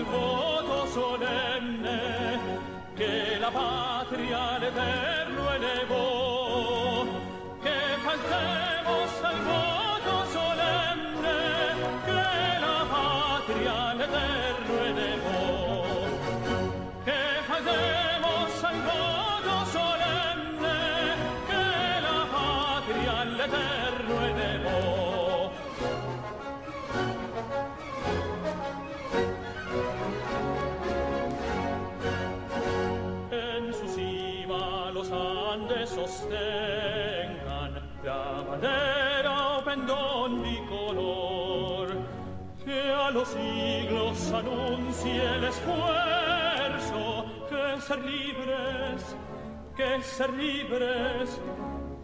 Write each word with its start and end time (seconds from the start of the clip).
Al 0.00 0.06
voto 0.06 0.86
solemne, 0.86 2.38
que 2.96 3.38
la 3.38 3.50
patria 3.50 4.56
al 4.56 4.62
eterno 4.64 5.19
bandera 38.60 39.58
o 39.58 39.64
pendón 39.64 40.42
bicolor 40.42 41.88
que 42.64 42.92
a 42.92 43.10
los 43.10 43.28
siglos 43.28 44.32
anuncie 44.32 45.36
el 45.36 45.44
esfuerzo 45.44 47.24
que 47.48 47.80
ser 47.80 48.04
libres, 48.04 49.16
que 49.76 50.02
ser 50.02 50.30
libres, 50.34 51.40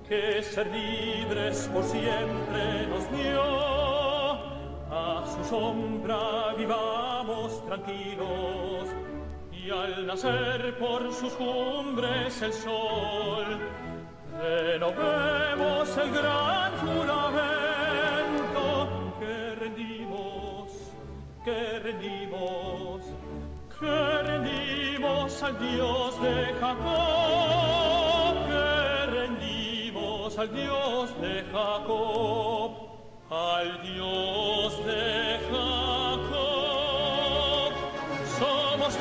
que 0.08 0.42
ser 0.42 0.66
libres 0.68 1.70
por 1.72 1.84
siempre 1.84 2.86
nos 2.88 3.10
dio. 3.12 3.76
A 4.88 5.24
su 5.26 5.44
sombra 5.44 6.54
vivamos 6.56 7.64
tranquilos 7.66 8.88
y 9.52 9.70
al 9.70 10.06
nacer 10.06 10.78
por 10.78 11.12
sus 11.12 11.32
cumbres 11.34 12.40
el 12.40 12.52
sol, 12.52 13.58
renovemos 14.38 15.96
el 15.96 16.10
gran 16.12 16.72
juramento 16.78 17.54
que 19.18 19.54
rendimos, 19.56 20.70
que 21.44 21.78
rendimos, 21.80 23.00
que 23.78 24.22
rendimos 24.22 25.42
al 25.42 25.58
Dios 25.58 26.22
de 26.22 26.54
Jacob, 26.60 28.34
que 28.46 29.06
rendimos 29.06 30.38
al 30.38 30.52
Dios 30.54 31.20
de 31.20 31.44
Jacob, 31.52 32.70
al 33.30 33.82
Dios 33.82 34.86
de 34.86 35.38
Jacob. 35.50 36.66
Somos 38.38 38.98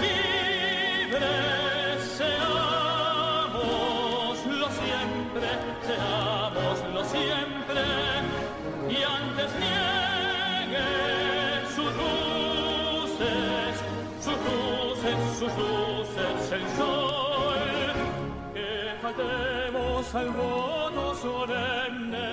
que 19.05 19.21
faltemos 19.21 20.15
al 20.15 20.29
voto 20.31 21.15
solemne, 21.15 22.27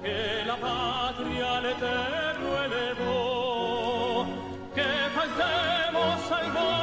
que 0.00 0.44
la 0.46 0.56
patria 0.56 1.56
al 1.58 1.66
eterno 1.66 2.64
elevó, 2.64 4.26
que 4.74 4.84
faltemos 5.14 6.32
al 6.32 6.52
voto 6.52 6.81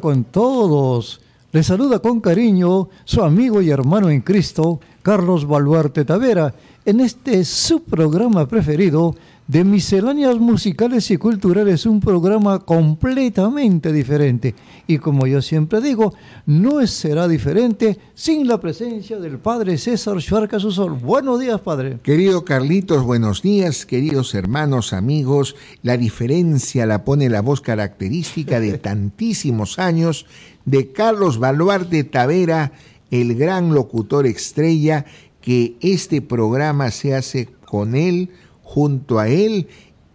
Con 0.00 0.24
todos. 0.24 1.20
Les 1.52 1.66
saluda 1.66 2.00
con 2.00 2.20
cariño 2.20 2.88
su 3.04 3.22
amigo 3.22 3.62
y 3.62 3.70
hermano 3.70 4.10
en 4.10 4.20
Cristo, 4.20 4.78
Carlos 5.00 5.46
Baluarte 5.46 6.04
Tavera, 6.04 6.54
en 6.84 7.00
este 7.00 7.44
su 7.46 7.82
programa 7.82 8.46
preferido 8.46 9.14
de 9.48 9.62
misceláneas 9.62 10.38
musicales 10.38 11.10
y 11.10 11.16
culturales, 11.18 11.86
un 11.86 12.00
programa 12.00 12.58
completamente 12.58 13.92
diferente. 13.92 14.54
Y 14.88 14.98
como 14.98 15.26
yo 15.26 15.40
siempre 15.40 15.80
digo, 15.80 16.14
no 16.46 16.84
será 16.86 17.28
diferente 17.28 17.98
sin 18.14 18.48
la 18.48 18.60
presencia 18.60 19.18
del 19.18 19.38
Padre 19.38 19.78
César 19.78 20.20
Schwarca 20.20 20.58
Susol. 20.58 20.94
Buenos 20.94 21.38
días, 21.38 21.60
Padre. 21.60 21.98
Querido 22.02 22.44
Carlitos, 22.44 23.04
buenos 23.04 23.42
días, 23.42 23.86
queridos 23.86 24.34
hermanos, 24.34 24.92
amigos. 24.92 25.54
La 25.82 25.96
diferencia 25.96 26.86
la 26.86 27.04
pone 27.04 27.28
la 27.28 27.40
voz 27.40 27.60
característica 27.60 28.58
de 28.58 28.78
tantísimos 28.78 29.78
años 29.78 30.26
de 30.64 30.90
Carlos 30.90 31.38
Baluarte 31.38 32.02
Tavera, 32.02 32.72
el 33.12 33.36
gran 33.36 33.72
locutor 33.72 34.26
estrella, 34.26 35.06
que 35.40 35.76
este 35.80 36.20
programa 36.22 36.90
se 36.90 37.14
hace 37.14 37.48
con 37.66 37.94
él, 37.94 38.30
junto 38.66 39.20
a 39.20 39.28
él 39.28 39.68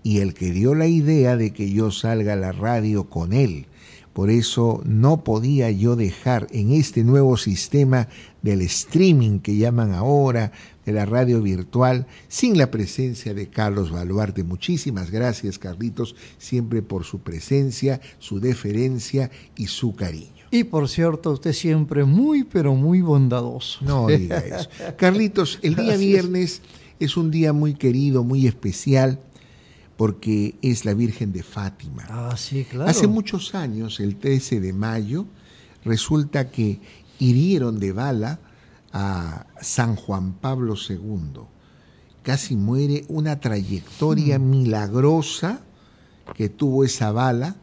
y 0.03 0.19
el 0.19 0.33
que 0.33 0.51
dio 0.51 0.75
la 0.75 0.85
idea 0.85 1.37
de 1.37 1.51
que 1.51 1.71
yo 1.71 1.89
salga 1.89 2.33
a 2.33 2.35
la 2.35 2.51
radio 2.51 3.05
con 3.05 3.31
él. 3.31 3.65
Por 4.11 4.29
eso 4.29 4.81
no 4.83 5.23
podía 5.23 5.71
yo 5.71 5.95
dejar 5.95 6.47
en 6.51 6.73
este 6.73 7.05
nuevo 7.05 7.37
sistema 7.37 8.09
del 8.41 8.61
streaming 8.61 9.39
que 9.39 9.55
llaman 9.55 9.93
ahora, 9.93 10.51
de 10.85 10.91
la 10.91 11.05
radio 11.05 11.41
virtual, 11.41 12.07
sin 12.27 12.57
la 12.57 12.71
presencia 12.71 13.33
de 13.33 13.47
Carlos 13.47 13.89
Baluarte. 13.89 14.43
Muchísimas 14.43 15.11
gracias, 15.11 15.57
Carlitos, 15.57 16.15
siempre 16.37 16.81
por 16.81 17.05
su 17.05 17.19
presencia, 17.19 18.01
su 18.19 18.41
deferencia 18.41 19.31
y 19.55 19.67
su 19.67 19.95
cariño. 19.95 20.41
Y 20.51 20.65
por 20.65 20.89
cierto, 20.89 21.31
usted 21.31 21.53
siempre 21.53 22.03
muy, 22.03 22.43
pero 22.43 22.75
muy 22.75 22.99
bondadoso. 22.99 23.79
No 23.85 24.07
diga 24.07 24.39
eso. 24.39 24.67
Carlitos, 24.97 25.57
el 25.61 25.75
día 25.75 25.95
viernes 25.95 26.61
es 27.01 27.17
un 27.17 27.31
día 27.31 27.51
muy 27.53 27.73
querido, 27.73 28.23
muy 28.23 28.47
especial 28.47 29.19
porque 29.97 30.55
es 30.61 30.85
la 30.85 30.93
Virgen 30.93 31.31
de 31.31 31.43
Fátima. 31.43 32.05
Ah, 32.09 32.35
sí, 32.37 32.65
claro. 32.69 32.89
Hace 32.89 33.07
muchos 33.07 33.53
años, 33.55 33.99
el 33.99 34.15
13 34.15 34.59
de 34.59 34.73
mayo, 34.73 35.25
resulta 35.85 36.49
que 36.49 36.79
hirieron 37.19 37.79
de 37.79 37.91
bala 37.91 38.39
a 38.93 39.45
San 39.61 39.95
Juan 39.95 40.33
Pablo 40.33 40.75
II. 40.89 41.41
Casi 42.23 42.55
muere 42.55 43.05
una 43.09 43.39
trayectoria 43.39 44.39
Mm. 44.39 44.49
milagrosa 44.49 45.61
que 46.35 46.49
tuvo 46.49 46.83
esa 46.83 47.11
bala 47.11 47.55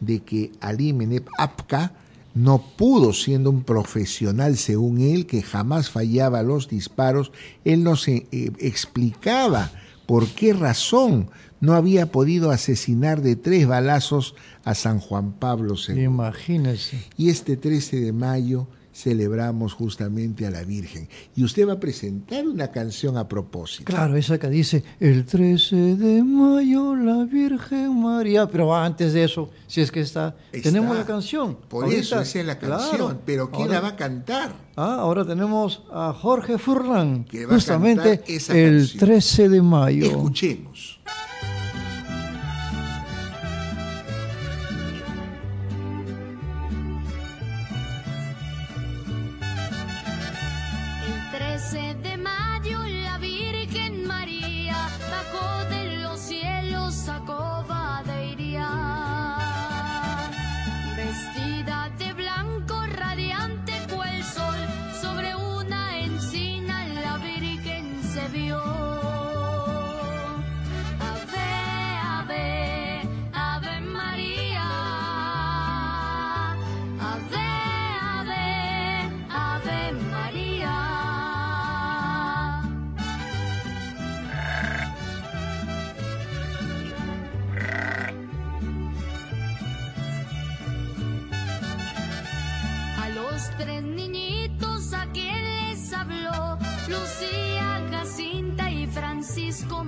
de 0.00 0.20
que 0.20 0.52
Ali 0.60 0.92
Meneb 0.92 1.26
Apka 1.38 1.92
no 2.34 2.62
pudo, 2.76 3.12
siendo 3.12 3.50
un 3.50 3.62
profesional 3.62 4.56
según 4.56 5.00
él, 5.00 5.26
que 5.26 5.42
jamás 5.42 5.90
fallaba 5.90 6.42
los 6.42 6.68
disparos, 6.68 7.32
él 7.64 7.84
no 7.84 7.96
se 7.96 8.26
eh, 8.32 8.50
explicaba 8.58 9.70
por 10.06 10.26
qué 10.28 10.52
razón 10.52 11.30
no 11.60 11.74
había 11.74 12.10
podido 12.10 12.50
asesinar 12.50 13.22
de 13.22 13.36
tres 13.36 13.66
balazos 13.68 14.34
a 14.64 14.74
San 14.74 14.98
Juan 14.98 15.32
Pablo 15.32 15.74
II. 15.76 16.02
Imagínese. 16.02 17.04
Y 17.16 17.30
este 17.30 17.56
13 17.56 18.00
de 18.00 18.12
mayo 18.12 18.66
celebramos 19.02 19.72
justamente 19.72 20.46
a 20.46 20.50
la 20.50 20.62
Virgen. 20.62 21.08
Y 21.34 21.44
usted 21.44 21.66
va 21.68 21.74
a 21.74 21.80
presentar 21.80 22.46
una 22.46 22.68
canción 22.70 23.16
a 23.16 23.28
propósito. 23.28 23.84
Claro, 23.84 24.16
esa 24.16 24.38
que 24.38 24.48
dice 24.48 24.84
el 25.00 25.24
13 25.24 25.96
de 25.96 26.22
mayo 26.22 26.94
la 26.94 27.24
Virgen 27.24 28.00
María. 28.00 28.46
Pero 28.46 28.74
antes 28.74 29.12
de 29.12 29.24
eso, 29.24 29.50
si 29.66 29.80
es 29.80 29.90
que 29.90 30.00
está, 30.00 30.36
Está. 30.52 30.70
tenemos 30.70 30.96
la 30.96 31.04
canción. 31.04 31.56
Por 31.68 31.84
Ahorita, 31.84 32.00
eso 32.00 32.20
esa 32.20 32.40
es 32.40 32.46
la 32.46 32.58
canción. 32.58 32.96
claro. 32.96 33.20
Pero 33.26 33.50
¿quién 33.50 33.62
Ahora- 33.62 33.74
la 33.74 33.80
va 33.80 33.88
a 33.88 33.96
cantar? 33.96 34.52
Ah, 34.76 34.96
ahora 35.00 35.26
tenemos 35.26 35.82
a 35.92 36.12
Jorge 36.12 36.56
Furlan, 36.58 37.24
Que 37.24 37.44
va 37.44 37.52
a 37.52 37.54
justamente 37.56 38.18
cantar 38.18 38.24
esa 38.34 38.56
el 38.58 38.78
canción. 38.78 38.98
13 39.00 39.48
de 39.48 39.62
mayo. 39.62 40.06
Escuchemos. 40.06 40.91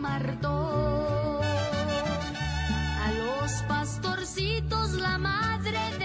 A 0.06 0.18
los 3.12 3.52
pastorcitos 3.66 4.92
la 4.94 5.16
madre 5.16 5.78
de 5.98 6.03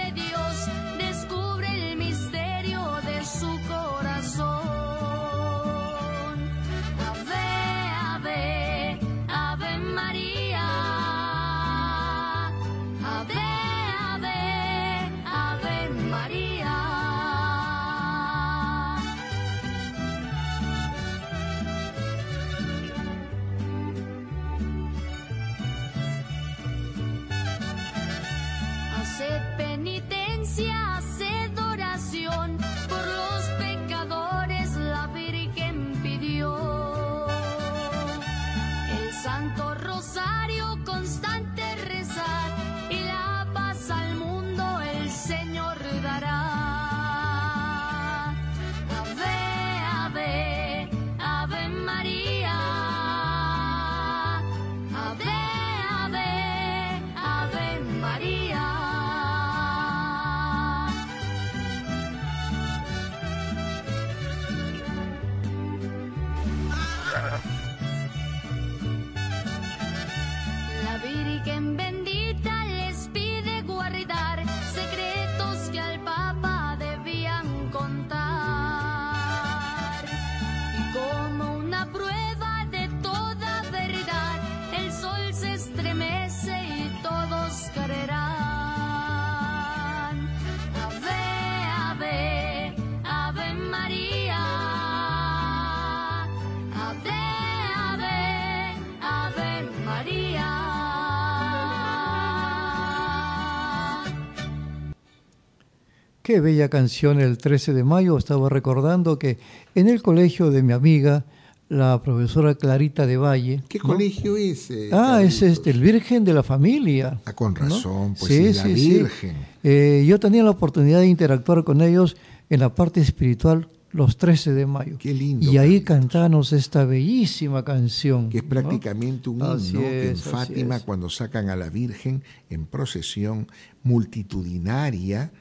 Qué 106.30 106.38
bella 106.38 106.68
canción 106.68 107.20
el 107.20 107.38
13 107.38 107.74
de 107.74 107.82
mayo. 107.82 108.16
Estaba 108.16 108.48
recordando 108.48 109.18
que 109.18 109.38
en 109.74 109.88
el 109.88 110.00
colegio 110.00 110.52
de 110.52 110.62
mi 110.62 110.72
amiga, 110.72 111.24
la 111.68 112.00
profesora 112.04 112.54
Clarita 112.54 113.04
de 113.04 113.16
Valle. 113.16 113.64
¿Qué 113.68 113.78
¿no? 113.78 113.86
colegio 113.88 114.36
es? 114.36 114.70
eh, 114.70 114.90
Ah, 114.92 115.24
es 115.24 115.42
este, 115.42 115.70
el 115.70 115.80
Virgen 115.80 116.22
de 116.24 116.32
la 116.32 116.44
Familia. 116.44 117.20
Ah, 117.24 117.32
con 117.32 117.54
¿no? 117.54 117.62
razón, 117.62 118.14
pues 118.16 118.32
sí, 118.32 118.52
la 118.52 118.62
Virgen. 118.62 119.36
Eh, 119.64 120.04
yo 120.06 120.20
tenía 120.20 120.44
la 120.44 120.50
oportunidad 120.50 121.00
de 121.00 121.08
interactuar 121.08 121.64
con 121.64 121.80
ellos 121.80 122.16
en 122.48 122.60
la 122.60 122.72
parte 122.76 123.00
espiritual 123.00 123.66
los 123.90 124.16
13 124.16 124.52
de 124.52 124.66
mayo. 124.66 124.98
Qué 125.00 125.12
lindo, 125.12 125.50
Y 125.50 125.58
ahí 125.58 125.80
cantanos 125.80 126.52
esta 126.52 126.84
bellísima 126.84 127.64
canción. 127.64 128.30
que 128.30 128.38
es 128.38 128.44
¿no? 128.44 128.50
prácticamente 128.50 129.30
un 129.30 129.42
Así 129.42 129.70
himno 129.70 129.80
que 129.80 130.02
en 130.06 130.12
es, 130.12 130.20
así 130.20 130.30
Fátima, 130.30 130.78
cuando 130.78 131.10
sacan 131.10 131.48
a 131.48 131.56
la 131.56 131.70
Virgen 131.70 132.22
en 132.50 132.66
procesión 132.66 133.48
multitudinaria, 133.82 135.32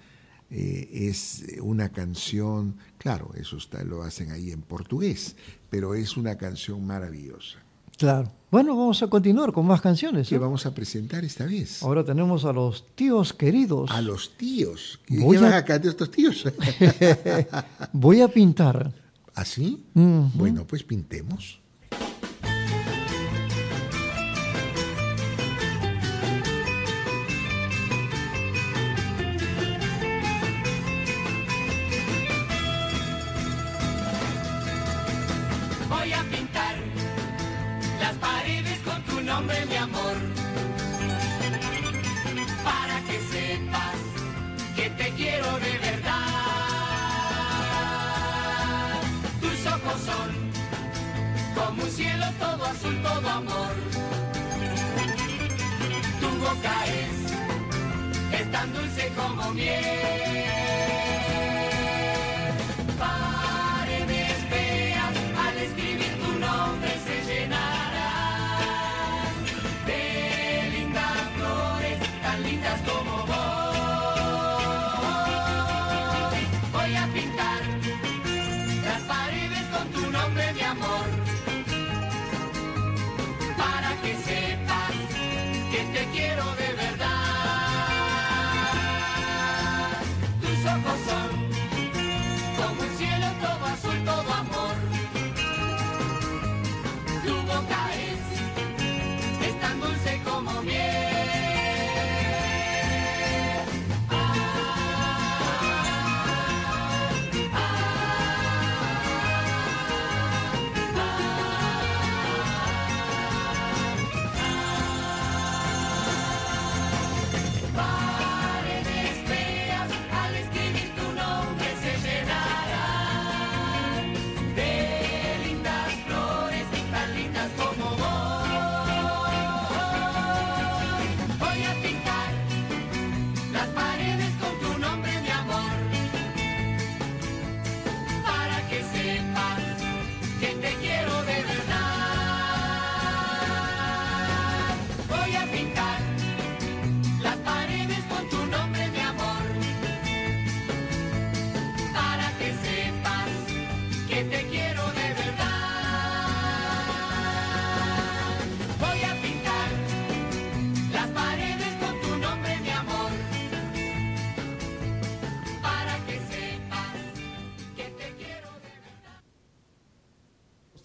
eh, 0.51 0.89
es 0.91 1.43
una 1.61 1.89
canción, 1.89 2.75
claro, 2.97 3.31
eso 3.35 3.57
está, 3.57 3.83
lo 3.83 4.03
hacen 4.03 4.31
ahí 4.31 4.51
en 4.51 4.61
portugués, 4.61 5.35
pero 5.69 5.93
es 5.95 6.17
una 6.17 6.37
canción 6.37 6.85
maravillosa. 6.85 7.59
Claro. 7.97 8.31
Bueno, 8.49 8.75
vamos 8.77 9.03
a 9.03 9.07
continuar 9.07 9.51
con 9.51 9.67
más 9.67 9.81
canciones. 9.81 10.29
¿Qué 10.29 10.35
¿eh? 10.35 10.39
vamos 10.39 10.65
a 10.65 10.73
presentar 10.73 11.23
esta 11.25 11.45
vez? 11.45 11.83
Ahora 11.83 12.03
tenemos 12.03 12.45
a 12.45 12.53
los 12.53 12.85
tíos 12.95 13.33
queridos. 13.33 13.91
A 13.91 14.01
los 14.01 14.37
tíos. 14.37 14.99
¿Qué 15.05 15.19
Voy 15.19 15.35
a- 15.37 15.57
acá 15.57 15.77
de 15.77 15.89
estos 15.89 16.09
tíos? 16.09 16.45
Voy 17.93 18.21
a 18.21 18.27
pintar. 18.27 18.91
¿Así? 19.35 19.83
Ujú. 19.93 20.29
Bueno, 20.33 20.65
pues 20.65 20.83
pintemos. 20.83 21.59
Nombre, 39.39 39.65
mi 39.67 39.75
amor. 39.75 40.15
Para 42.63 42.95
que 43.07 43.17
sepas 43.33 43.99
que 44.75 44.89
te 44.89 45.11
quiero 45.11 45.59
de 45.59 45.77
verdad. 45.87 46.25
Tus 49.41 49.59
ojos 49.75 49.97
son 50.09 50.29
como 51.55 51.83
un 51.83 51.89
cielo 51.89 52.25
todo 52.39 52.65
azul, 52.65 53.01
todo 53.01 53.29
amor. 53.29 53.75
Tu 56.19 56.29
boca 56.45 56.75
es, 57.01 58.41
es 58.41 58.51
tan 58.51 58.73
dulce 58.73 59.11
como 59.15 59.51
miel. 59.53 60.68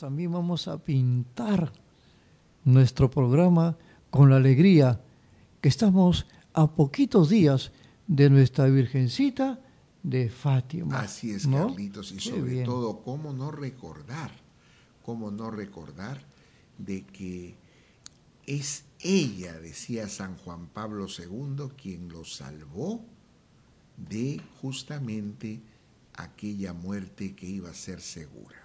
También 0.04 0.32
vamos 0.32 0.68
a 0.68 0.76
pintar 0.76 1.72
nuestro 2.62 3.10
programa 3.10 3.78
con 4.10 4.28
la 4.28 4.36
alegría 4.36 5.00
que 5.62 5.70
estamos 5.70 6.26
a 6.52 6.70
poquitos 6.70 7.30
días 7.30 7.72
de 8.06 8.28
nuestra 8.28 8.66
Virgencita 8.66 9.58
de 10.02 10.28
Fátima. 10.28 11.00
Así 11.00 11.30
es, 11.30 11.46
¿no? 11.46 11.68
Carlitos, 11.68 12.12
y 12.12 12.16
Qué 12.16 12.20
sobre 12.20 12.42
bien. 12.42 12.64
todo, 12.66 13.00
cómo 13.00 13.32
no 13.32 13.50
recordar, 13.50 14.30
cómo 15.02 15.30
no 15.30 15.50
recordar 15.50 16.20
de 16.76 17.06
que 17.06 17.54
es 18.44 18.84
ella, 19.00 19.58
decía 19.58 20.10
San 20.10 20.36
Juan 20.36 20.66
Pablo 20.66 21.06
II, 21.06 21.68
quien 21.80 22.10
lo 22.10 22.26
salvó 22.26 23.00
de 23.96 24.38
justamente 24.60 25.62
aquella 26.12 26.74
muerte 26.74 27.34
que 27.34 27.46
iba 27.46 27.70
a 27.70 27.74
ser 27.74 28.02
segura. 28.02 28.63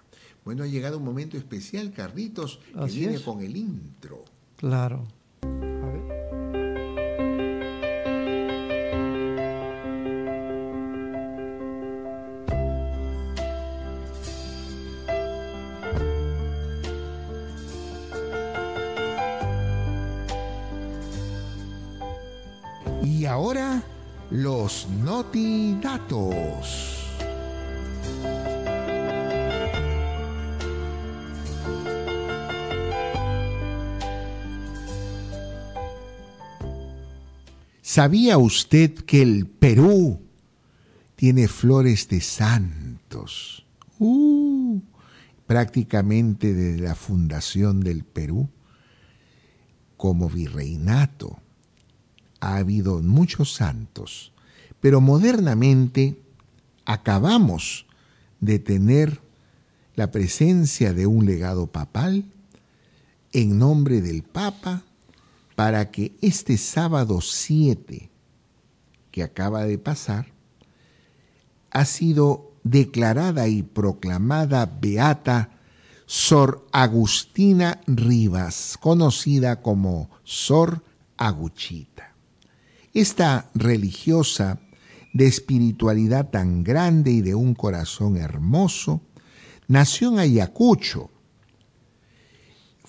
Bueno, 0.50 0.64
ha 0.64 0.66
llegado 0.66 0.98
un 0.98 1.04
momento 1.04 1.36
especial, 1.36 1.92
Carlitos, 1.92 2.58
que 2.74 2.80
Así 2.80 2.98
viene 2.98 3.14
es. 3.14 3.20
con 3.20 3.40
el 3.40 3.56
intro. 3.56 4.24
Claro. 4.56 5.06
¿Sabía 37.92 38.38
usted 38.38 38.94
que 38.94 39.20
el 39.20 39.48
Perú 39.48 40.20
tiene 41.16 41.48
flores 41.48 42.06
de 42.06 42.20
santos? 42.20 43.66
Uh, 43.98 44.80
prácticamente 45.44 46.54
desde 46.54 46.82
la 46.82 46.94
fundación 46.94 47.80
del 47.80 48.04
Perú, 48.04 48.48
como 49.96 50.28
virreinato, 50.28 51.40
ha 52.38 52.58
habido 52.58 53.02
muchos 53.02 53.54
santos, 53.54 54.30
pero 54.78 55.00
modernamente 55.00 56.22
acabamos 56.84 57.86
de 58.38 58.60
tener 58.60 59.20
la 59.96 60.12
presencia 60.12 60.94
de 60.94 61.08
un 61.08 61.26
legado 61.26 61.66
papal 61.66 62.24
en 63.32 63.58
nombre 63.58 64.00
del 64.00 64.22
Papa 64.22 64.84
para 65.60 65.90
que 65.90 66.16
este 66.22 66.56
sábado 66.56 67.20
7 67.20 68.08
que 69.10 69.22
acaba 69.22 69.64
de 69.64 69.76
pasar 69.76 70.28
ha 71.70 71.84
sido 71.84 72.52
declarada 72.64 73.46
y 73.46 73.62
proclamada 73.62 74.64
beata 74.64 75.50
Sor 76.06 76.66
Agustina 76.72 77.82
Rivas, 77.86 78.78
conocida 78.80 79.60
como 79.60 80.08
Sor 80.24 80.82
Aguchita. 81.18 82.14
Esta 82.94 83.50
religiosa 83.52 84.60
de 85.12 85.26
espiritualidad 85.26 86.30
tan 86.30 86.64
grande 86.64 87.10
y 87.10 87.20
de 87.20 87.34
un 87.34 87.52
corazón 87.52 88.16
hermoso, 88.16 89.02
nació 89.68 90.08
en 90.12 90.20
Ayacucho. 90.20 91.10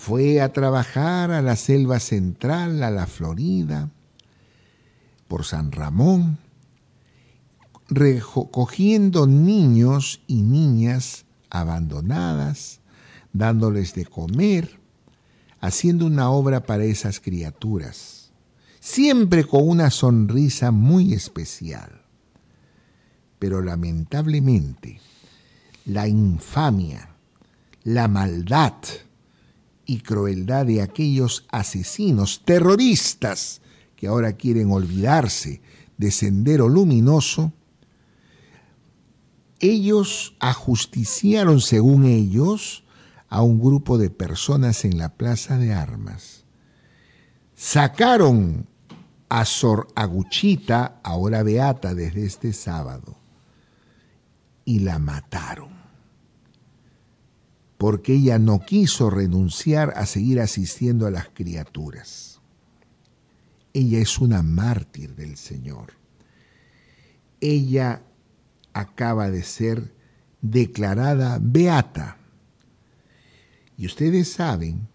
Fue 0.01 0.41
a 0.41 0.51
trabajar 0.51 1.29
a 1.29 1.43
la 1.43 1.55
selva 1.55 1.99
central, 1.99 2.81
a 2.81 2.89
la 2.89 3.05
Florida, 3.05 3.91
por 5.27 5.45
San 5.45 5.71
Ramón, 5.71 6.39
recogiendo 7.87 9.27
niños 9.27 10.23
y 10.25 10.41
niñas 10.41 11.25
abandonadas, 11.51 12.79
dándoles 13.31 13.93
de 13.93 14.07
comer, 14.07 14.79
haciendo 15.59 16.07
una 16.07 16.31
obra 16.31 16.63
para 16.63 16.83
esas 16.83 17.19
criaturas, 17.19 18.31
siempre 18.79 19.43
con 19.43 19.69
una 19.69 19.91
sonrisa 19.91 20.71
muy 20.71 21.13
especial. 21.13 22.01
Pero 23.37 23.61
lamentablemente, 23.61 24.99
la 25.85 26.07
infamia, 26.07 27.09
la 27.83 28.07
maldad 28.07 28.73
y 29.91 29.99
crueldad 29.99 30.67
de 30.67 30.81
aquellos 30.81 31.45
asesinos 31.51 32.43
terroristas 32.45 33.61
que 33.97 34.07
ahora 34.07 34.31
quieren 34.37 34.71
olvidarse 34.71 35.61
de 35.97 36.11
Sendero 36.11 36.69
Luminoso, 36.69 37.51
ellos 39.59 40.33
ajusticiaron, 40.39 41.59
según 41.59 42.05
ellos, 42.05 42.85
a 43.27 43.41
un 43.41 43.59
grupo 43.59 43.97
de 43.97 44.09
personas 44.09 44.85
en 44.85 44.97
la 44.97 45.09
plaza 45.09 45.57
de 45.57 45.73
armas. 45.73 46.45
Sacaron 47.53 48.69
a 49.27 49.43
Sor 49.43 49.89
Aguchita, 49.93 51.01
ahora 51.03 51.43
beata 51.43 51.93
desde 51.93 52.25
este 52.25 52.53
sábado, 52.53 53.17
y 54.63 54.79
la 54.79 54.99
mataron, 54.99 55.80
porque 57.81 58.13
ella 58.13 58.37
no 58.37 58.59
quiso 58.59 59.09
renunciar 59.09 59.93
a 59.95 60.05
seguir 60.05 60.39
asistiendo 60.39 61.07
a 61.07 61.09
las 61.09 61.29
criaturas. 61.29 62.39
Ella 63.73 63.97
es 63.97 64.19
una 64.19 64.43
mártir 64.43 65.15
del 65.15 65.35
Señor. 65.35 65.93
Ella 67.39 68.03
acaba 68.71 69.31
de 69.31 69.41
ser 69.41 69.95
declarada 70.43 71.39
beata. 71.41 72.17
Y 73.77 73.87
ustedes 73.87 74.31
saben, 74.31 74.87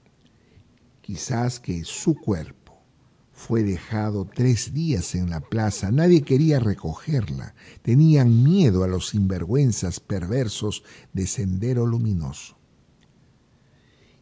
quizás 1.00 1.58
que 1.58 1.82
su 1.82 2.14
cuerpo 2.14 2.84
fue 3.32 3.64
dejado 3.64 4.30
tres 4.32 4.72
días 4.72 5.16
en 5.16 5.28
la 5.28 5.40
plaza, 5.40 5.90
nadie 5.90 6.22
quería 6.22 6.60
recogerla, 6.60 7.56
tenían 7.82 8.44
miedo 8.44 8.84
a 8.84 8.86
los 8.86 9.08
sinvergüenzas 9.08 9.98
perversos 9.98 10.84
de 11.12 11.26
Sendero 11.26 11.84
Luminoso. 11.84 12.56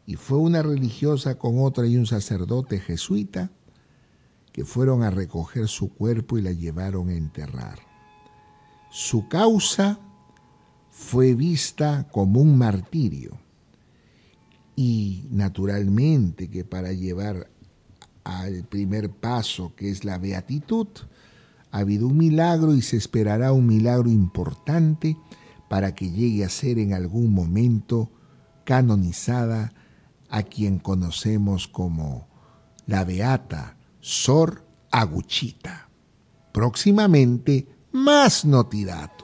Y 0.06 0.16
fue 0.16 0.38
una 0.38 0.62
religiosa 0.62 1.38
con 1.38 1.60
otra 1.60 1.86
y 1.86 1.96
un 1.96 2.06
sacerdote 2.06 2.78
jesuita 2.78 3.50
que 4.52 4.64
fueron 4.64 5.02
a 5.02 5.10
recoger 5.10 5.68
su 5.68 5.92
cuerpo 5.92 6.38
y 6.38 6.42
la 6.42 6.52
llevaron 6.52 7.08
a 7.08 7.14
enterrar. 7.14 7.78
Su 8.90 9.28
causa 9.28 9.98
fue 10.90 11.34
vista 11.34 12.06
como 12.12 12.40
un 12.40 12.56
martirio 12.56 13.36
y 14.76 15.26
naturalmente 15.30 16.48
que 16.48 16.64
para 16.64 16.92
llevar 16.92 17.50
al 18.22 18.64
primer 18.64 19.10
paso, 19.10 19.74
que 19.74 19.90
es 19.90 20.04
la 20.04 20.18
beatitud, 20.18 20.86
ha 21.70 21.78
habido 21.78 22.06
un 22.06 22.16
milagro 22.16 22.74
y 22.74 22.82
se 22.82 22.96
esperará 22.96 23.52
un 23.52 23.66
milagro 23.66 24.08
importante 24.08 25.16
para 25.68 25.94
que 25.94 26.10
llegue 26.10 26.44
a 26.44 26.48
ser 26.48 26.78
en 26.78 26.92
algún 26.92 27.32
momento 27.32 28.10
canonizada 28.64 29.72
a 30.34 30.42
quien 30.42 30.80
conocemos 30.80 31.68
como 31.68 32.26
la 32.86 33.04
beata 33.04 33.76
Sor 34.00 34.66
Aguchita. 34.90 35.88
Próximamente 36.50 37.68
más 37.92 38.44
notidatos. 38.44 39.23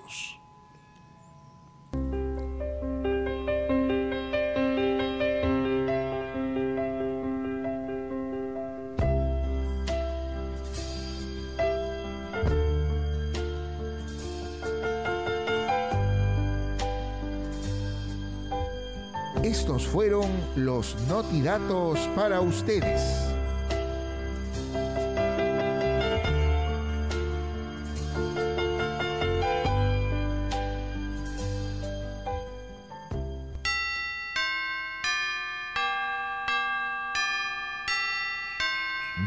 Fueron 19.93 20.31
los 20.57 20.97
notidatos 21.09 21.99
para 22.15 22.41
ustedes. 22.41 23.03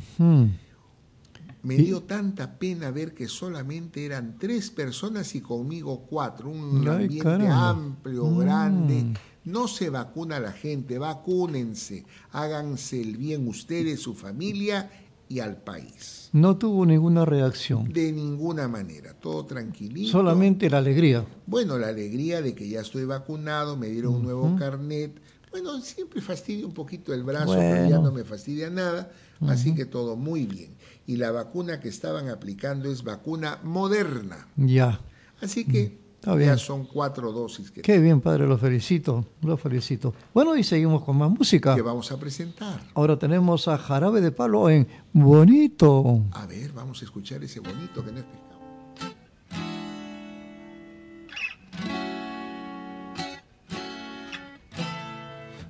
Me 1.65 1.75
dio 1.77 2.03
tanta 2.03 2.57
pena 2.59 2.91
ver 2.91 3.13
que 3.13 3.27
solamente 3.27 4.05
eran 4.05 4.37
tres 4.37 4.69
personas 4.69 5.33
y 5.35 5.41
conmigo 5.41 6.05
cuatro. 6.07 6.49
Un 6.49 6.81
Ay, 6.87 6.93
ambiente 7.03 7.23
caramba. 7.23 7.69
amplio, 7.69 8.25
Mm. 8.25 8.37
grande. 8.39 9.05
No 9.45 9.67
se 9.67 9.89
vacuna 9.89 10.39
la 10.39 10.51
gente, 10.51 10.97
vacúnense. 10.99 12.05
Háganse 12.31 13.01
el 13.01 13.17
bien 13.17 13.47
ustedes, 13.47 13.99
su 13.99 14.13
familia 14.13 14.89
y 15.27 15.39
al 15.39 15.57
país. 15.57 16.29
No 16.33 16.55
tuvo 16.57 16.85
ninguna 16.85 17.25
reacción. 17.25 17.91
De 17.91 18.11
ninguna 18.11 18.67
manera, 18.67 19.13
todo 19.13 19.45
tranquilito. 19.45 20.11
Solamente 20.11 20.69
la 20.69 20.77
alegría. 20.79 21.25
Bueno, 21.47 21.77
la 21.79 21.87
alegría 21.87 22.41
de 22.43 22.53
que 22.53 22.69
ya 22.69 22.81
estoy 22.81 23.05
vacunado, 23.05 23.75
me 23.75 23.87
dieron 23.87 24.15
un 24.15 24.23
nuevo 24.23 24.55
carnet. 24.55 25.19
Bueno, 25.49 25.79
siempre 25.81 26.21
fastidia 26.21 26.65
un 26.67 26.73
poquito 26.73 27.13
el 27.13 27.23
brazo, 27.23 27.53
pero 27.57 27.89
ya 27.89 27.97
no 27.99 28.11
me 28.11 28.23
fastidia 28.23 28.69
nada, 28.69 29.09
así 29.47 29.73
que 29.73 29.85
todo 29.85 30.15
muy 30.17 30.45
bien. 30.45 30.74
Y 31.07 31.17
la 31.17 31.31
vacuna 31.31 31.79
que 31.79 31.89
estaban 31.89 32.29
aplicando 32.29 32.91
es 32.91 33.03
vacuna 33.03 33.59
moderna. 33.63 34.47
Ya. 34.55 34.99
Así 35.41 35.65
que 35.65 36.05
Está 36.15 36.39
ya 36.39 36.57
son 36.57 36.85
cuatro 36.85 37.31
dosis 37.31 37.69
que, 37.69 37.81
Qué 37.81 37.99
bien, 37.99 38.19
padre, 38.19 38.47
lo 38.47 38.57
felicito. 38.57 39.25
Lo 39.43 39.57
felicito. 39.57 40.15
Bueno, 40.33 40.55
y 40.57 40.63
seguimos 40.63 41.03
con 41.03 41.17
más 41.17 41.29
música. 41.29 41.75
que 41.75 41.83
vamos 41.83 42.11
a 42.11 42.17
presentar. 42.17 42.81
Ahora 42.95 43.19
tenemos 43.19 43.67
a 43.67 43.77
Jarabe 43.77 44.21
de 44.21 44.31
Palo 44.31 44.69
en 44.69 44.87
Bonito. 45.13 46.23
A 46.31 46.47
ver, 46.47 46.71
vamos 46.71 47.01
a 47.01 47.05
escuchar 47.05 47.43
ese 47.43 47.59
bonito 47.59 48.03
que 48.03 48.11
no 48.11 48.19
es 48.19 48.25
pecado. 48.25 48.45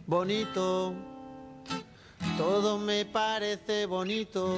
bonito, 0.08 0.94
todo 2.38 2.78
me 2.78 3.06
parece 3.06 3.86
bonito. 3.86 4.58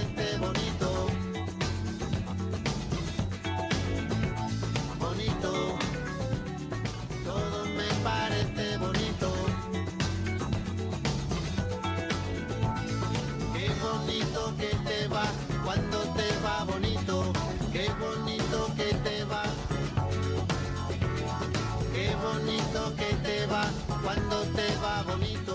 bonito, 25.11 25.50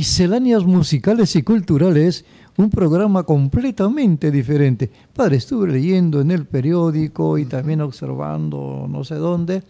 Misceláneas 0.00 0.64
musicales 0.64 1.36
y 1.36 1.42
culturales, 1.42 2.24
un 2.56 2.70
programa 2.70 3.22
completamente 3.24 4.30
diferente. 4.30 4.90
Padre, 5.14 5.36
estuve 5.36 5.70
leyendo 5.70 6.22
en 6.22 6.30
el 6.30 6.46
periódico 6.46 7.36
y 7.36 7.44
también 7.44 7.82
observando 7.82 8.86
no 8.88 9.04
sé 9.04 9.16
dónde, 9.16 9.62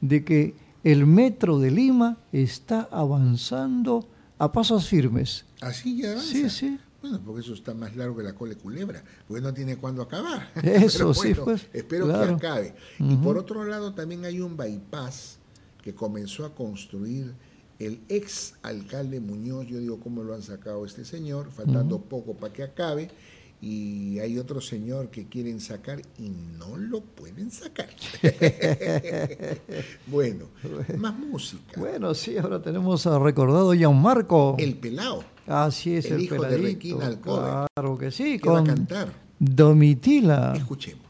de 0.00 0.24
que 0.24 0.54
el 0.84 1.04
metro 1.04 1.58
de 1.58 1.70
Lima 1.70 2.16
está 2.32 2.88
avanzando 2.90 4.08
a 4.38 4.50
pasos 4.50 4.88
firmes. 4.88 5.44
Así 5.60 5.98
ya 6.00 6.12
avanza. 6.12 6.32
Sí, 6.32 6.48
sí. 6.48 6.78
Bueno, 7.02 7.20
porque 7.22 7.42
eso 7.42 7.52
está 7.52 7.74
más 7.74 7.94
largo 7.94 8.16
que 8.16 8.22
la 8.22 8.32
cola 8.32 8.54
de 8.54 8.60
culebra, 8.60 9.04
porque 9.26 9.42
no 9.42 9.52
tiene 9.52 9.76
cuándo 9.76 10.00
acabar. 10.00 10.50
Eso 10.62 10.98
Pero 10.98 11.14
sí, 11.14 11.28
bueno, 11.28 11.44
pues, 11.44 11.68
Espero 11.74 12.06
claro. 12.06 12.38
que 12.38 12.46
acabe. 12.46 12.74
Y 13.00 13.16
por 13.16 13.36
otro 13.36 13.66
lado, 13.66 13.92
también 13.92 14.24
hay 14.24 14.40
un 14.40 14.56
bypass 14.56 15.36
que 15.82 15.94
comenzó 15.94 16.46
a 16.46 16.54
construir 16.54 17.34
el 17.78 18.00
ex 18.08 18.54
alcalde 18.62 19.20
Muñoz. 19.20 19.66
Yo 19.66 19.78
digo, 19.78 20.00
¿cómo 20.00 20.22
lo 20.22 20.34
han 20.34 20.42
sacado 20.42 20.84
este 20.84 21.04
señor? 21.04 21.50
Faltando 21.50 22.00
poco 22.00 22.34
para 22.34 22.52
que 22.52 22.62
acabe. 22.62 23.10
Y 23.60 24.20
hay 24.20 24.38
otro 24.38 24.60
señor 24.60 25.10
que 25.10 25.26
quieren 25.26 25.60
sacar 25.60 26.00
y 26.16 26.30
no 26.30 26.76
lo 26.76 27.00
pueden 27.00 27.50
sacar. 27.50 27.88
bueno, 30.06 30.44
más 30.96 31.18
música. 31.18 31.80
Bueno, 31.80 32.14
sí, 32.14 32.38
ahora 32.38 32.62
tenemos 32.62 33.04
a 33.08 33.18
recordado 33.18 33.74
Gianmarco. 33.74 34.54
El 34.60 34.76
pelao. 34.76 35.24
Así 35.48 35.96
es, 35.96 36.06
el 36.06 36.14
el, 36.14 36.22
hijo 36.22 36.34
de 36.34 36.40
peladito. 36.40 36.66
Requina 36.68 37.06
Alcover. 37.06 37.66
Claro 37.74 37.98
que 37.98 38.10
sí, 38.12 38.38
que 38.38 38.48
va 38.48 38.60
a 38.60 38.64
con 38.64 38.66
cantar. 38.66 39.12
Domitila. 39.40 40.54
Escuchemos. 40.56 41.07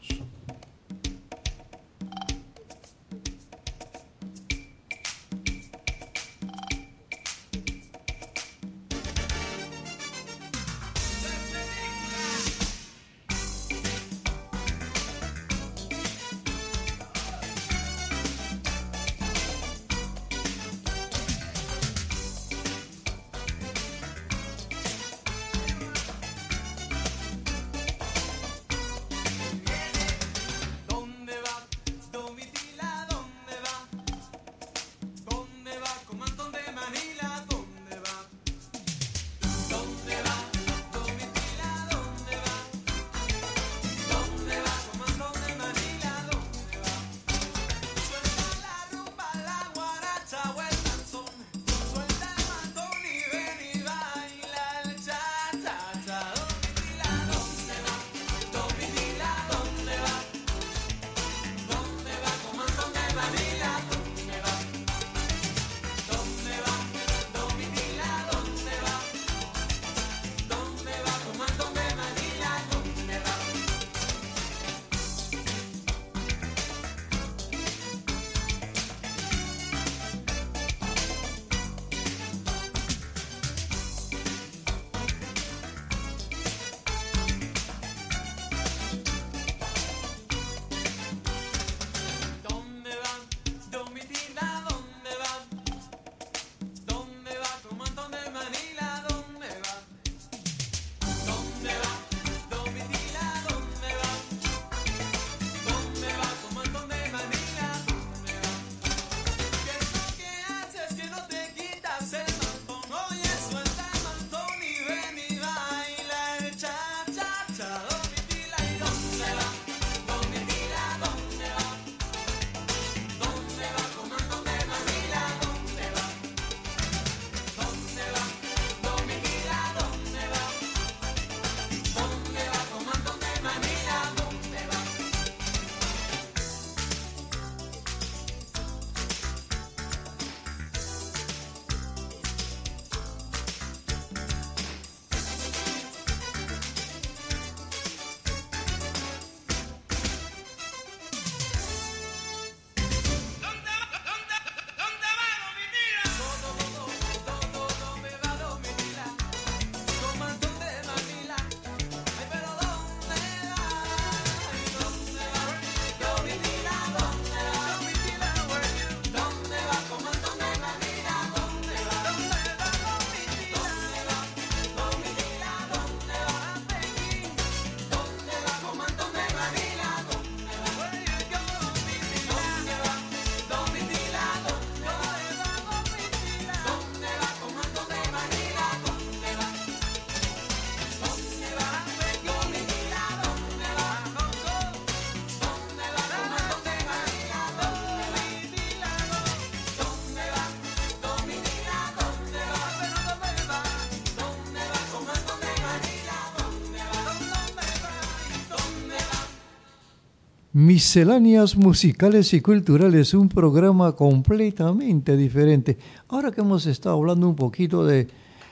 Misceláneas 210.59 211.55
musicales 211.55 212.33
y 212.33 212.41
culturales, 212.41 213.13
un 213.13 213.29
programa 213.29 213.93
completamente 213.93 215.15
diferente. 215.15 215.77
Ahora 216.09 216.31
que 216.31 216.41
hemos 216.41 216.65
estado 216.65 216.97
hablando 216.97 217.29
un 217.29 217.35
poquito 217.37 217.85
de 217.85 218.09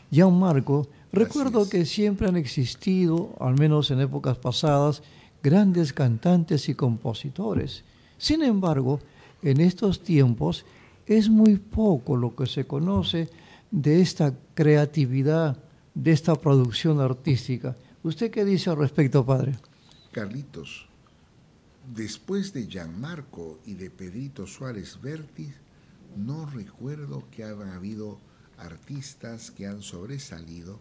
Gianmarco, 0.10 0.88
recuerdo 1.12 1.64
es. 1.64 1.70
que 1.70 1.86
siempre 1.86 2.30
han 2.30 2.38
existido, 2.38 3.36
al 3.42 3.60
menos 3.60 3.92
en 3.92 4.00
épocas 4.00 4.38
pasadas, 4.38 5.04
grandes 5.44 5.92
cantantes 5.92 6.70
y 6.70 6.76
compositores. 6.76 7.84
Sin 8.18 8.42
embargo, 8.42 9.02
en 9.42 9.60
estos 9.60 10.02
tiempos 10.02 10.64
es 11.08 11.28
muy 11.28 11.58
poco 11.58 12.16
lo 12.16 12.34
que 12.38 12.46
se 12.46 12.64
conoce 12.64 13.28
de 13.70 14.00
esta 14.00 14.34
creatividad, 14.54 15.62
de 15.94 16.14
esta 16.14 16.36
producción 16.36 17.02
artística. 17.02 17.76
¿Usted 18.02 18.32
qué 18.32 18.46
dice 18.46 18.70
al 18.70 18.78
respecto, 18.78 19.26
padre? 19.26 19.56
Carlitos, 20.14 20.87
después 21.94 22.54
de 22.54 22.68
Gianmarco 22.68 23.60
y 23.66 23.74
de 23.76 23.90
Pedrito 23.90 24.46
Suárez 24.48 25.00
Vértiz, 25.02 25.54
no 26.16 26.46
recuerdo 26.46 27.28
que 27.32 27.44
hayan 27.44 27.70
habido 27.70 28.20
artistas 28.58 29.52
que 29.52 29.68
han 29.68 29.82
sobresalido 29.82 30.80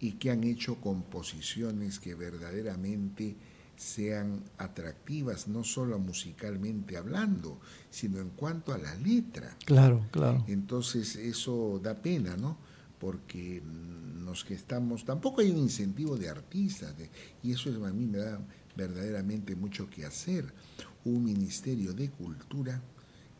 y 0.00 0.12
que 0.12 0.30
han 0.30 0.44
hecho 0.44 0.76
composiciones 0.80 2.00
que 2.00 2.14
verdaderamente 2.14 3.36
sean 3.76 4.42
atractivas, 4.58 5.48
no 5.48 5.62
solo 5.62 5.98
musicalmente 5.98 6.96
hablando, 6.96 7.60
sino 7.90 8.20
en 8.20 8.30
cuanto 8.30 8.72
a 8.72 8.78
la 8.78 8.94
letra. 8.96 9.56
Claro, 9.64 10.04
claro. 10.10 10.44
Entonces 10.48 11.16
eso 11.16 11.78
da 11.82 11.94
pena, 11.94 12.36
¿no? 12.36 12.56
Porque 12.98 13.60
mm, 13.62 14.24
los 14.24 14.44
que 14.44 14.54
estamos, 14.54 15.04
tampoco 15.04 15.42
hay 15.42 15.50
un 15.50 15.58
incentivo 15.58 16.16
de 16.16 16.28
artistas, 16.30 16.96
de- 16.96 17.10
y 17.42 17.52
eso 17.52 17.68
es, 17.70 17.76
a 17.76 17.92
mí 17.92 18.06
me 18.06 18.18
da 18.18 18.40
verdaderamente 18.76 19.54
mucho 19.56 19.88
que 19.90 20.04
hacer. 20.04 20.52
Un 21.04 21.24
ministerio 21.24 21.92
de 21.92 22.10
cultura 22.10 22.80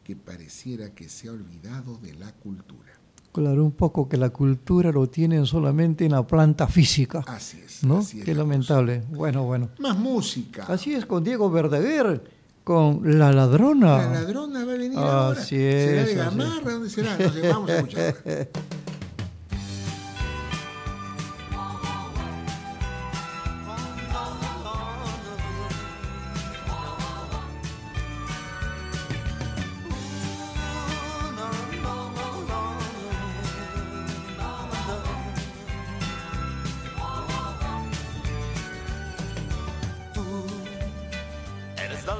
que 0.05 0.15
pareciera 0.17 0.95
que 0.95 1.09
se 1.09 1.29
ha 1.29 1.33
olvidado 1.33 1.99
de 1.99 2.15
la 2.15 2.33
cultura. 2.33 2.93
Claro, 3.33 3.65
un 3.65 3.73
poco 3.73 4.09
que 4.09 4.17
la 4.17 4.31
cultura 4.31 4.91
lo 4.93 5.09
tienen 5.09 5.45
solamente 5.45 6.05
en 6.07 6.13
la 6.13 6.27
planta 6.27 6.69
física, 6.69 7.23
Así 7.27 7.59
es. 7.59 7.83
¿no? 7.85 7.99
así 7.99 8.21
es 8.21 8.25
Qué 8.25 8.33
la 8.35 8.41
lamentable. 8.45 9.03
Bueno, 9.11 9.45
bueno. 9.45 9.69
Más 9.79 9.99
música. 9.99 10.65
Así 10.69 10.95
es 10.95 11.05
con 11.05 11.23
Diego 11.23 11.51
Verdaguer, 11.51 12.23
con 12.65 13.19
La 13.19 13.33
Ladrona. 13.33 13.99
La 13.99 14.11
ladrona 14.21 14.65
va 14.65 14.73
a 14.73 14.77
venir 14.77 14.97
ahora. 14.99 15.41
Así 15.41 15.57
¿Será 15.57 15.81
es, 15.81 15.87
de 15.91 16.01
así 16.01 16.11
es. 16.13 16.17
Gamarra? 16.17 16.73
¿Dónde 16.73 16.89
será? 16.91 17.19
No 17.19 17.31
sé, 17.33 17.49
vamos 17.49 17.69
a 17.71 17.77
escuchar. 17.77 18.15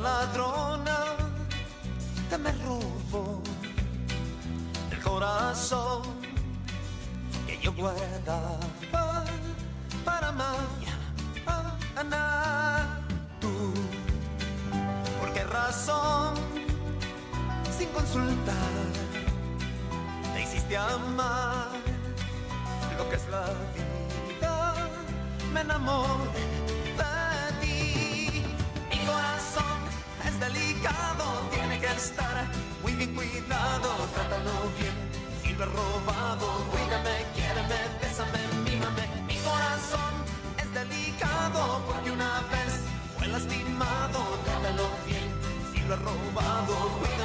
ladrona 0.07 0.99
que 2.31 2.39
me 2.39 2.53
robó 2.65 3.43
el 4.93 5.01
corazón 5.03 6.03
que 7.47 7.55
yo 7.65 7.71
guardaba 7.73 8.59
para 10.05 10.29
mañana. 10.45 12.23
Tú, 13.41 13.55
¿por 15.21 15.29
qué 15.35 15.45
razón? 15.59 16.35
Sin 17.77 17.89
consultar, 17.99 18.83
te 20.33 20.39
hiciste 20.45 20.77
amar 20.77 21.69
lo 22.99 23.05
que 23.09 23.17
es 23.21 23.27
la 23.37 23.47
vida. 23.75 24.55
Me 25.53 25.61
enamoré 25.63 26.56
estar 31.97 32.47
muy 32.83 32.93
cuidado. 33.09 33.89
Trátalo 34.15 34.53
bien, 34.79 34.95
si 35.43 35.55
lo 35.55 35.65
he 35.65 35.67
robado, 35.67 36.47
cuídame, 36.71 37.25
quiéreme, 37.35 37.79
bésame, 38.01 38.41
mímame. 38.65 39.05
Mi 39.27 39.37
corazón 39.39 40.15
es 40.59 40.73
delicado 40.75 41.83
porque 41.87 42.11
una 42.11 42.41
vez 42.53 42.81
fue 43.17 43.27
lastimado. 43.29 44.21
Trátalo 44.45 44.89
bien, 45.07 45.29
si 45.73 45.81
lo 45.89 45.95
he 45.95 45.97
robado, 45.97 46.75
cuídame, 46.99 47.16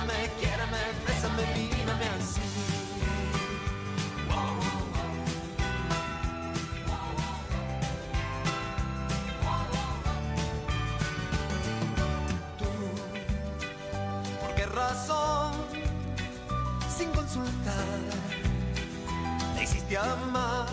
amar 20.02 20.68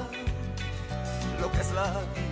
lo 1.41 1.51
que 1.53 1.61
es 1.61 1.73
la 1.73 1.91
vida. 2.15 2.28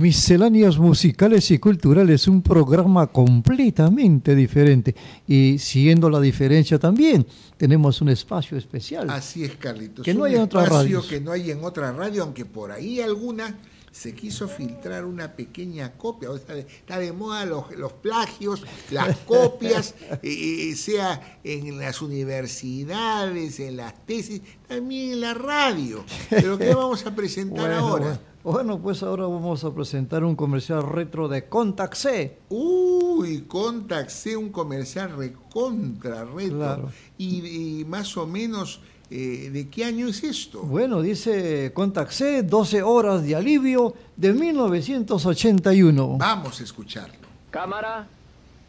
Misceláneas 0.00 0.78
musicales 0.78 1.50
y 1.50 1.58
culturales, 1.58 2.26
un 2.26 2.40
programa 2.40 3.06
completamente 3.08 4.34
diferente. 4.34 4.94
Y 5.26 5.58
siguiendo 5.58 6.08
la 6.08 6.20
diferencia 6.20 6.78
también, 6.78 7.26
tenemos 7.58 8.00
un 8.00 8.08
espacio 8.08 8.56
especial. 8.56 9.10
Así 9.10 9.44
es, 9.44 9.56
Carlitos. 9.56 10.02
Que 10.02 10.14
no 10.14 10.20
Un 10.20 10.28
hay 10.28 10.36
en 10.36 10.40
otras 10.40 10.64
espacio 10.64 10.82
radios. 10.82 11.06
que 11.06 11.20
no 11.20 11.32
hay 11.32 11.50
en 11.50 11.62
otra 11.62 11.92
radio, 11.92 12.22
aunque 12.22 12.46
por 12.46 12.72
ahí 12.72 12.98
alguna 13.02 13.58
se 13.92 14.14
quiso 14.14 14.48
filtrar 14.48 15.04
una 15.04 15.32
pequeña 15.36 15.92
copia. 15.92 16.30
O 16.30 16.38
sea, 16.38 16.56
está 16.56 16.98
de 16.98 17.12
moda 17.12 17.44
los, 17.44 17.70
los 17.76 17.92
plagios, 17.92 18.62
las 18.90 19.14
copias, 19.26 19.94
eh, 20.22 20.72
sea 20.76 21.40
en 21.44 21.78
las 21.78 22.00
universidades, 22.00 23.60
en 23.60 23.76
las 23.76 24.06
tesis, 24.06 24.40
también 24.66 25.12
en 25.12 25.20
la 25.20 25.34
radio. 25.34 26.04
Pero 26.30 26.56
¿qué 26.56 26.74
vamos 26.74 27.04
a 27.04 27.14
presentar 27.14 27.66
Bueno, 27.68 27.78
ahora? 27.86 28.04
bueno. 28.06 28.29
Bueno, 28.42 28.78
pues 28.78 29.02
ahora 29.02 29.24
vamos 29.24 29.64
a 29.64 29.70
presentar 29.74 30.24
un 30.24 30.34
comercial 30.34 30.82
retro 30.82 31.28
de 31.28 31.46
Contact 31.46 31.94
C. 31.94 32.38
Uy, 32.48 33.42
Contact 33.42 34.08
C, 34.08 34.36
un 34.36 34.48
comercial 34.48 35.14
recontra 35.14 36.24
reto. 36.24 36.56
Claro. 36.56 36.88
Y, 37.18 37.80
y 37.80 37.84
más 37.84 38.16
o 38.16 38.26
menos 38.26 38.80
Eh, 39.12 39.50
¿De 39.52 39.68
qué 39.68 39.84
año 39.84 40.06
es 40.06 40.22
esto? 40.22 40.62
Bueno, 40.62 41.02
dice 41.02 41.72
Contaxé, 41.74 42.44
12 42.44 42.80
horas 42.84 43.24
de 43.24 43.34
alivio 43.34 43.92
de 44.16 44.32
1981. 44.32 46.16
Vamos 46.16 46.60
a 46.60 46.62
escucharlo. 46.62 47.26
Cámara, 47.50 48.06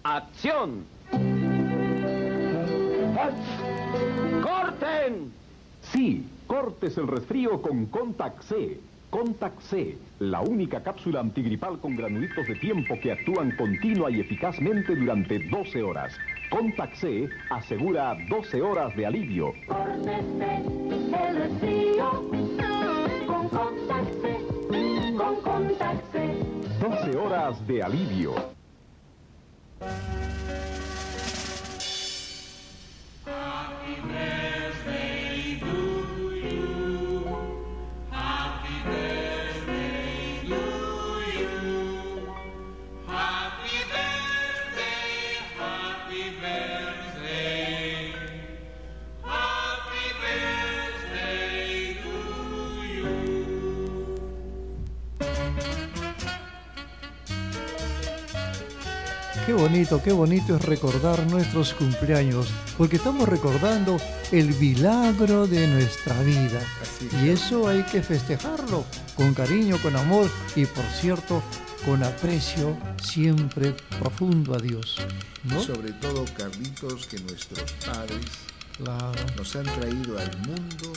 acción. 0.01 0.83
¡Corten! 4.41 5.31
Sí, 5.93 6.25
cortes 6.47 6.97
el 6.97 7.07
resfrío 7.07 7.61
con 7.61 7.85
Contac 7.85 8.41
C. 9.11 9.17
Contac 9.17 9.59
C, 9.59 9.97
la 10.19 10.41
única 10.41 10.81
cápsula 10.81 11.19
antigripal 11.19 11.79
con 11.79 11.95
granulitos 11.95 12.47
de 12.47 12.55
tiempo 12.55 12.97
que 13.01 13.11
actúan 13.11 13.51
continua 13.57 14.09
y 14.09 14.21
eficazmente 14.21 14.95
durante 14.95 15.39
12 15.49 15.83
horas. 15.83 16.13
Contac 16.49 16.95
C 16.95 17.29
asegura 17.49 18.15
12 18.29 18.61
horas 18.61 18.95
de 18.95 19.05
alivio. 19.05 19.53
El 19.67 21.35
resfrío 21.37 22.29
con 23.27 23.49
Contac-C, 23.49 24.37
con 25.17 25.35
Contac-C. 25.41 26.43
12 26.79 27.17
horas 27.17 27.67
de 27.67 27.83
alivio. 27.83 28.33
Qué 59.51 59.57
bonito, 59.57 60.01
qué 60.01 60.13
bonito 60.13 60.55
es 60.55 60.61
recordar 60.63 61.29
nuestros 61.29 61.73
cumpleaños, 61.73 62.47
porque 62.77 62.95
estamos 62.95 63.27
recordando 63.27 63.97
el 64.31 64.55
milagro 64.55 65.45
de 65.45 65.67
nuestra 65.67 66.17
vida. 66.23 66.61
Así 66.81 67.07
es. 67.07 67.21
Y 67.21 67.29
eso 67.31 67.67
hay 67.67 67.83
que 67.83 68.01
festejarlo 68.01 68.85
con 69.13 69.33
cariño, 69.33 69.77
con 69.81 69.93
amor 69.97 70.31
y, 70.55 70.65
por 70.65 70.85
cierto, 70.85 71.43
con 71.85 72.01
aprecio 72.01 72.77
siempre 73.03 73.75
profundo 73.99 74.55
a 74.55 74.57
Dios. 74.57 74.95
¿no? 75.43 75.61
Sobre 75.61 75.91
todo, 75.91 76.23
Carlitos, 76.37 77.05
que 77.07 77.19
nuestros 77.19 77.73
padres 77.85 78.25
Claro. 78.77 79.11
nos 79.35 79.53
han 79.57 79.65
traído 79.65 80.17
al 80.17 80.37
mundo, 80.47 80.93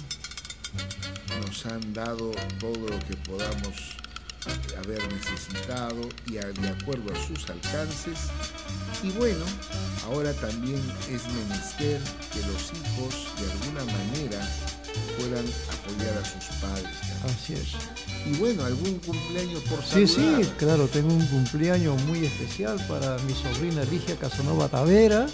nos 1.45 1.67
han 1.67 1.93
dado 1.93 2.31
todo 2.61 2.89
lo 2.89 2.99
que 3.01 3.17
podamos 3.29 3.97
haber 4.79 5.01
necesitado 5.13 6.09
y 6.27 6.33
de 6.33 6.69
acuerdo 6.69 7.13
a 7.13 7.27
sus 7.27 7.49
alcances. 7.51 8.19
Y 9.03 9.11
bueno, 9.11 9.45
ahora 10.07 10.33
también 10.35 10.81
es 11.11 11.23
menester 11.33 12.01
que 12.33 12.41
los 12.41 12.73
hijos 12.73 13.27
de 13.41 13.53
alguna 13.53 13.85
manera 13.85 14.49
puedan 15.19 15.45
apoyar 15.73 16.17
a 16.19 16.25
sus 16.25 16.57
padres. 16.61 16.97
Así 17.25 17.55
es. 17.55 17.69
Y 18.27 18.37
bueno, 18.39 18.65
algún 18.65 18.99
cumpleaños 19.01 19.63
por 19.65 19.83
Sí, 19.85 20.07
saludar. 20.07 20.45
sí, 20.45 20.51
claro, 20.59 20.89
tengo 20.89 21.13
un 21.13 21.27
cumpleaños 21.27 22.01
muy 22.05 22.25
especial 22.25 22.77
para 22.89 23.19
mi 23.19 23.35
sobrina 23.35 23.85
Ligia 23.85 24.17
Casanova 24.17 24.69
Tavera, 24.69 25.27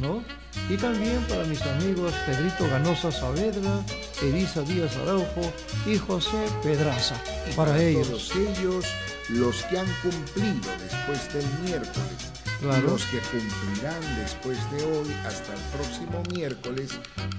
¿no? 0.00 0.22
Y 0.68 0.76
también 0.76 1.22
para 1.28 1.44
mis 1.44 1.62
amigos 1.62 2.12
Pedrito 2.26 2.68
Ganosa 2.68 3.10
Saavedra, 3.10 3.82
Elisa 4.22 4.62
Díaz 4.62 4.96
Araujo 4.96 5.52
y 5.86 5.96
José 5.98 6.44
Pedraza. 6.62 7.16
Y 7.50 7.54
Para 7.54 7.80
ellos. 7.82 8.08
Todos 8.08 8.32
ellos, 8.36 8.84
los 9.30 9.62
que 9.64 9.78
han 9.78 9.86
cumplido 10.02 10.70
después 10.80 11.32
del 11.32 11.46
miércoles, 11.64 12.32
Claro. 12.60 12.90
los 12.90 13.04
que 13.06 13.18
cumplirán 13.18 14.00
después 14.20 14.56
de 14.70 14.84
hoy 14.84 15.12
hasta 15.26 15.52
el 15.52 15.60
próximo 15.72 16.22
miércoles, 16.32 16.92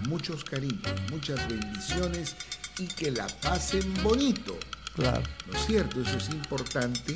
muchos 0.10 0.44
cariños, 0.44 0.92
muchas 1.12 1.48
bendiciones 1.48 2.36
y 2.78 2.88
que 2.88 3.10
la 3.12 3.28
pasen 3.42 3.94
bonito. 4.04 4.58
Claro. 4.96 5.24
¿No 5.48 5.58
es 5.58 5.66
cierto? 5.66 6.02
Eso 6.02 6.18
es 6.18 6.30
importante 6.30 7.14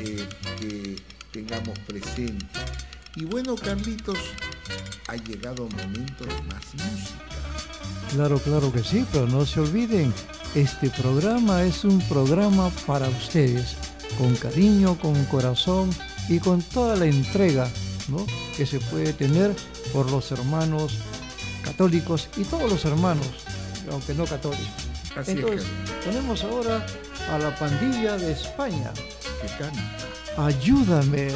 eh, 0.00 0.26
que 0.60 0.96
tengamos 1.30 1.78
presente. 1.80 2.44
Y 3.16 3.24
bueno, 3.26 3.54
Carlitos, 3.54 4.18
ha 5.08 5.16
llegado 5.16 5.68
momento 5.68 6.24
de 6.24 6.42
más 6.42 6.64
música. 6.74 7.24
Claro, 8.12 8.38
claro 8.38 8.72
que 8.72 8.82
sí, 8.82 9.06
pero 9.12 9.26
no 9.26 9.46
se 9.46 9.60
olviden, 9.60 10.12
este 10.54 10.90
programa 10.90 11.62
es 11.62 11.84
un 11.84 12.00
programa 12.08 12.70
para 12.86 13.08
ustedes, 13.08 13.76
con 14.18 14.34
cariño, 14.36 14.96
con 14.98 15.24
corazón 15.26 15.90
y 16.28 16.38
con 16.38 16.62
toda 16.62 16.96
la 16.96 17.06
entrega 17.06 17.68
¿no? 18.08 18.24
que 18.56 18.66
se 18.66 18.80
puede 18.80 19.12
tener 19.12 19.54
por 19.92 20.10
los 20.10 20.30
hermanos 20.32 20.98
católicos 21.64 22.28
y 22.36 22.44
todos 22.44 22.70
los 22.70 22.84
hermanos, 22.84 23.26
aunque 23.90 24.14
no 24.14 24.24
católicos. 24.26 24.68
Así 25.16 25.32
es, 25.32 25.38
Entonces, 25.38 25.66
Carlitos, 25.66 26.04
tenemos 26.04 26.44
ahora 26.44 26.86
a 27.30 27.38
la 27.38 27.54
pandilla 27.56 28.16
de 28.16 28.32
España. 28.32 28.92
que 29.40 29.48
canta. 29.58 29.96
Ayúdame. 30.36 31.28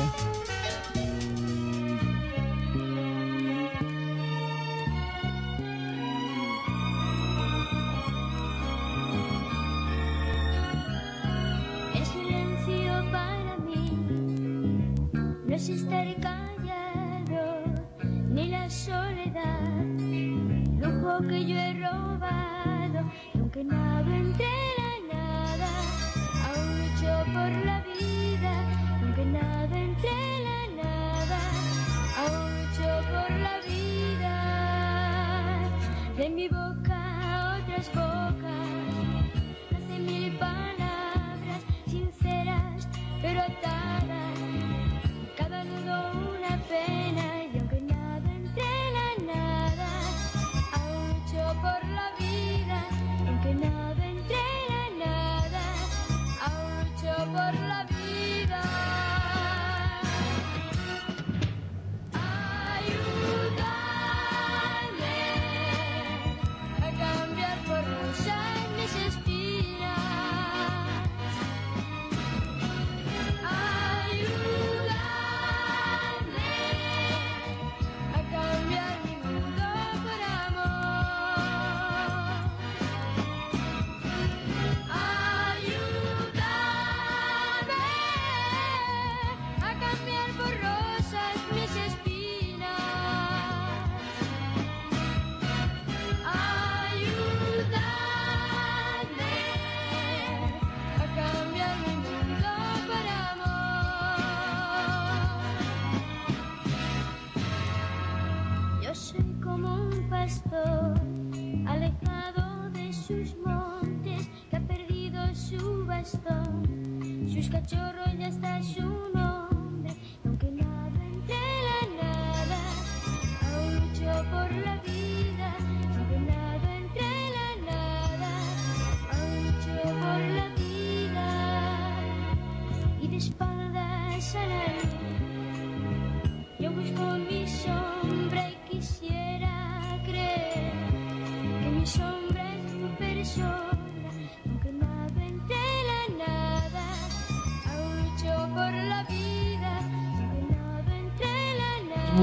Un 110.29 110.78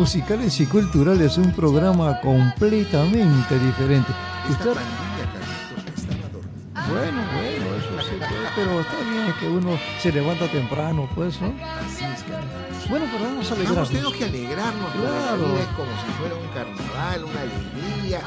musicales 0.06 0.60
y 0.60 0.68
culturales, 0.68 1.36
un 1.40 1.52
programa 1.52 2.20
completamente 2.22 3.58
diferente. 3.58 4.12
Esta 4.48 4.52
Usted- 4.70 4.74
pandilla, 4.76 5.26
Carlitos, 5.34 5.98
estaba 5.98 6.30
dormida. 6.30 6.86
bueno, 6.94 7.22
bueno, 7.34 7.66
eso 7.74 8.08
sí, 8.08 8.16
pues, 8.20 8.52
pero 8.56 8.82
está 8.82 8.98
bien 9.10 9.34
que 9.40 9.48
uno 9.48 9.80
se 10.00 10.12
levanta 10.12 10.48
temprano, 10.48 11.10
pues, 11.16 11.42
¿no? 11.42 11.48
Así 11.48 12.04
es, 12.06 12.22
Carlitos. 12.22 12.88
Bueno, 12.88 13.06
pero 13.12 13.24
vamos 13.26 13.50
a 13.50 13.54
alegrarnos. 13.56 13.90
tenido 13.90 14.12
que 14.12 14.26
alegrarnos 14.26 14.92
Claro. 14.94 15.56
la 15.56 15.60
es 15.62 15.68
como 15.74 15.92
si 15.98 16.12
fuera 16.20 16.36
un 16.36 16.48
carnaval, 16.54 17.24
una 17.24 17.42
alegría. 17.42 18.20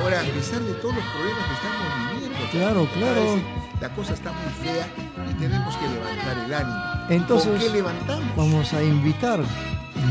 Ahora, 0.00 0.20
a 0.20 0.24
pesar 0.32 0.60
de 0.62 0.72
todos 0.80 0.94
los 0.94 1.04
problemas 1.12 1.44
que 1.44 1.54
estamos 1.60 1.84
viviendo, 2.08 2.38
Claro, 2.52 2.88
claro. 2.96 3.34
vez 3.34 3.42
la 3.82 3.88
cosa 3.90 4.14
está 4.14 4.32
muy 4.32 4.50
fea 4.64 4.88
y 5.30 5.34
tenemos 5.34 5.76
que 5.76 5.88
levantar 5.88 6.38
el 6.46 6.54
ánimo. 6.54 6.80
Entonces, 7.10 7.50
¿Con 7.50 7.58
qué 7.60 7.68
levantamos? 7.68 8.34
Vamos 8.34 8.72
a 8.72 8.82
invitar 8.82 9.40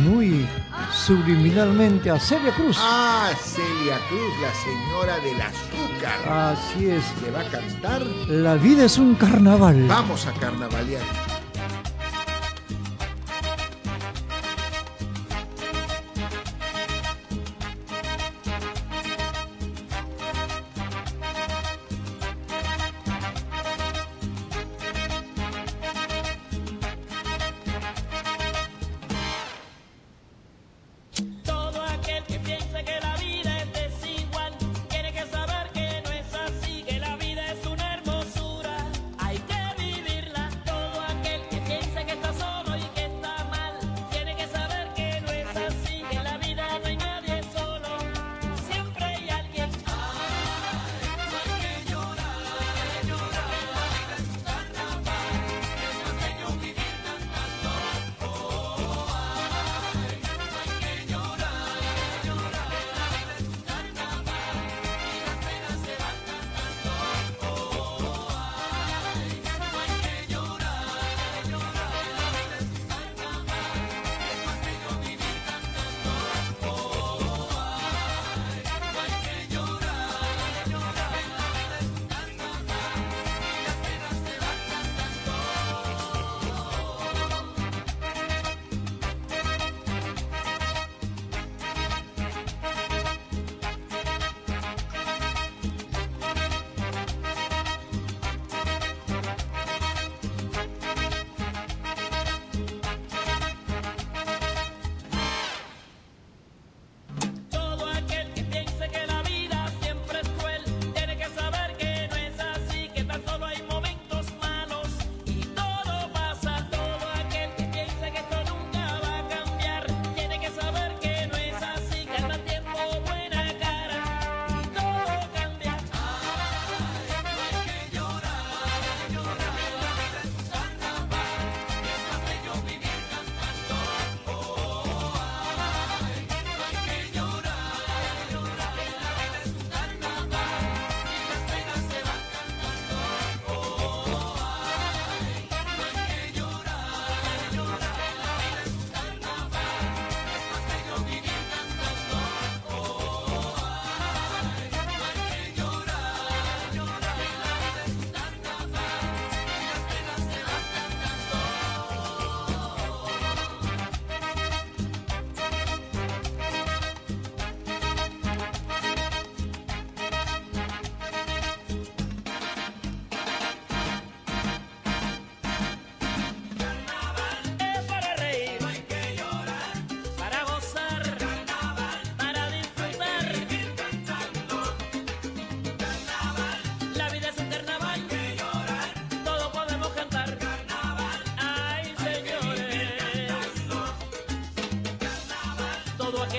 muy 0.04 0.46
subliminalmente 1.08 2.12
a 2.12 2.20
Celia 2.20 2.52
Cruz. 2.54 2.78
Ah, 2.82 3.30
Celia 3.42 3.98
Cruz, 4.10 4.34
la 4.42 4.54
señora 4.54 5.18
del 5.20 5.42
azúcar, 5.42 6.52
Así 6.54 6.90
es. 6.90 7.04
que 7.24 7.32
va 7.32 7.40
a 7.40 7.50
cantar. 7.50 8.02
La 8.28 8.56
vida 8.56 8.84
es 8.84 8.98
un 8.98 9.16
carnaval. 9.16 9.88
Vamos 9.88 10.28
a 10.28 10.34
carnavalear. 10.34 11.27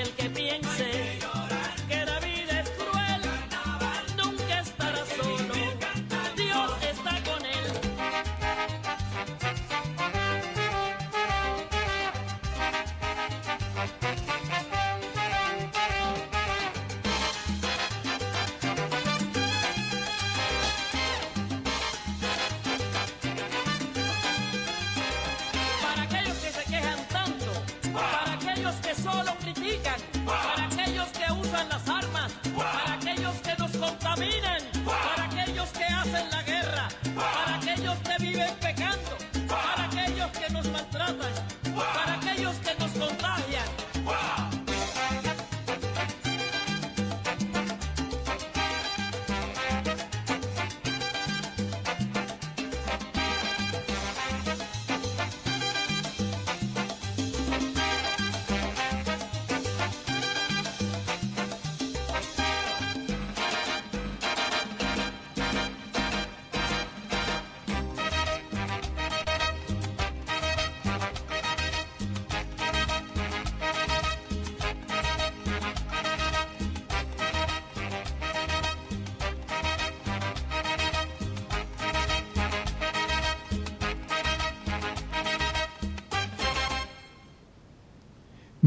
Aquel 0.09 0.15
que 0.15 0.31
piense 0.31 0.48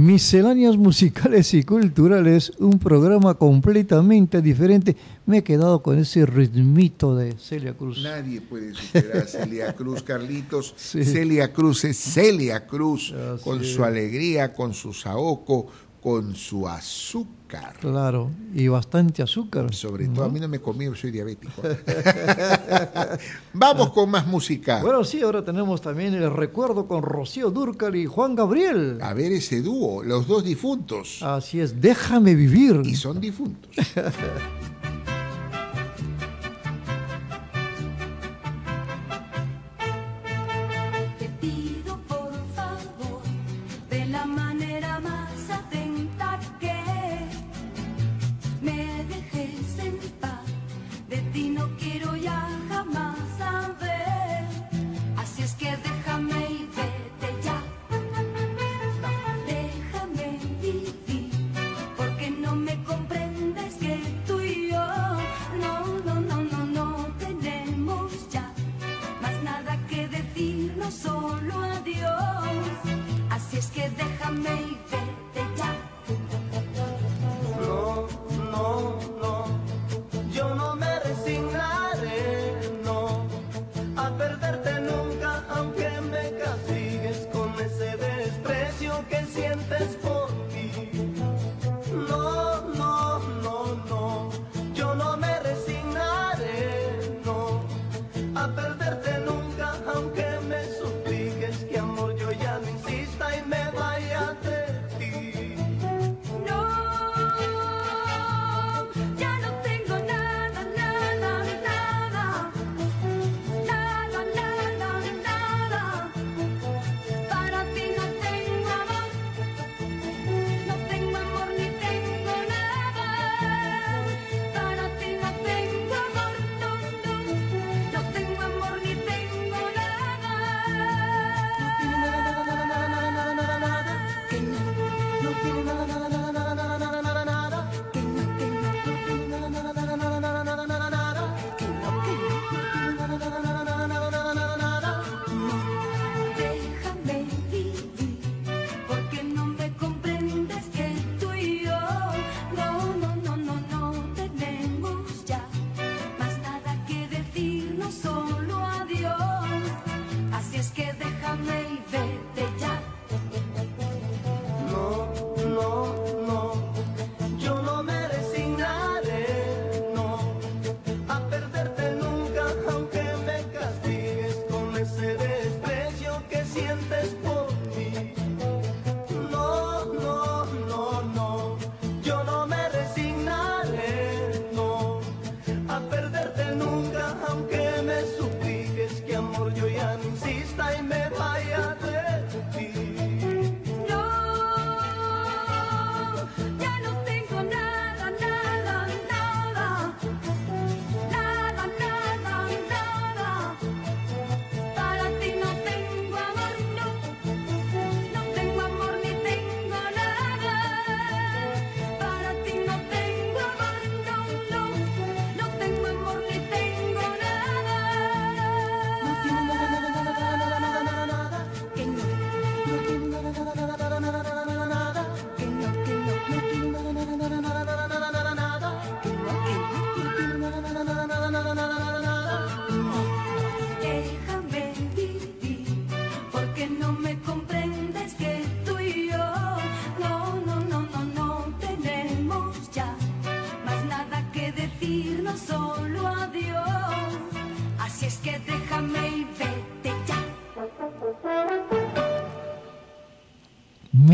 Misceláneas 0.01 0.77
musicales 0.77 1.53
y 1.53 1.61
culturales, 1.61 2.53
un 2.57 2.79
programa 2.79 3.35
completamente 3.35 4.41
diferente. 4.41 4.97
Me 5.27 5.37
he 5.37 5.43
quedado 5.43 5.83
con 5.83 5.99
ese 5.99 6.25
ritmito 6.25 7.15
de 7.15 7.33
Celia 7.37 7.75
Cruz. 7.77 8.01
Nadie 8.01 8.41
puede 8.41 8.73
superar 8.73 9.17
a 9.17 9.27
Celia 9.27 9.75
Cruz, 9.75 10.01
Carlitos. 10.01 10.73
Celia 10.75 11.53
Cruz 11.53 11.85
es 11.85 11.97
Celia 11.97 12.65
Cruz, 12.65 13.13
con 13.43 13.63
su 13.63 13.83
alegría, 13.83 14.53
con 14.53 14.73
su 14.73 14.91
saoco, 14.91 15.67
con 16.01 16.35
su 16.35 16.67
azúcar. 16.67 17.75
Claro, 17.79 18.31
y 18.55 18.67
bastante 18.67 19.21
azúcar. 19.21 19.73
Sobre 19.73 20.07
todo, 20.07 20.25
a 20.25 20.29
mí 20.29 20.39
no 20.39 20.47
me 20.47 20.59
comí, 20.59 20.85
soy 20.95 21.11
diabético. 21.11 21.61
Vamos 23.53 23.91
con 23.91 24.09
más 24.09 24.25
música. 24.25 24.81
Bueno, 24.81 25.03
sí, 25.03 25.21
ahora 25.21 25.43
tenemos 25.43 25.81
también 25.81 26.13
el 26.15 26.31
recuerdo 26.31 26.87
con 26.87 27.03
Rocío 27.03 27.51
Dúrcal 27.51 27.95
y 27.95 28.05
Juan 28.05 28.35
Gabriel. 28.35 28.99
A 29.01 29.13
ver 29.13 29.31
ese 29.31 29.61
dúo, 29.61 30.03
los 30.03 30.27
dos 30.27 30.43
difuntos. 30.43 31.21
Así 31.21 31.59
es, 31.59 31.79
déjame 31.79 32.35
vivir. 32.35 32.81
Y 32.83 32.95
son 32.95 33.21
difuntos. 33.21 33.71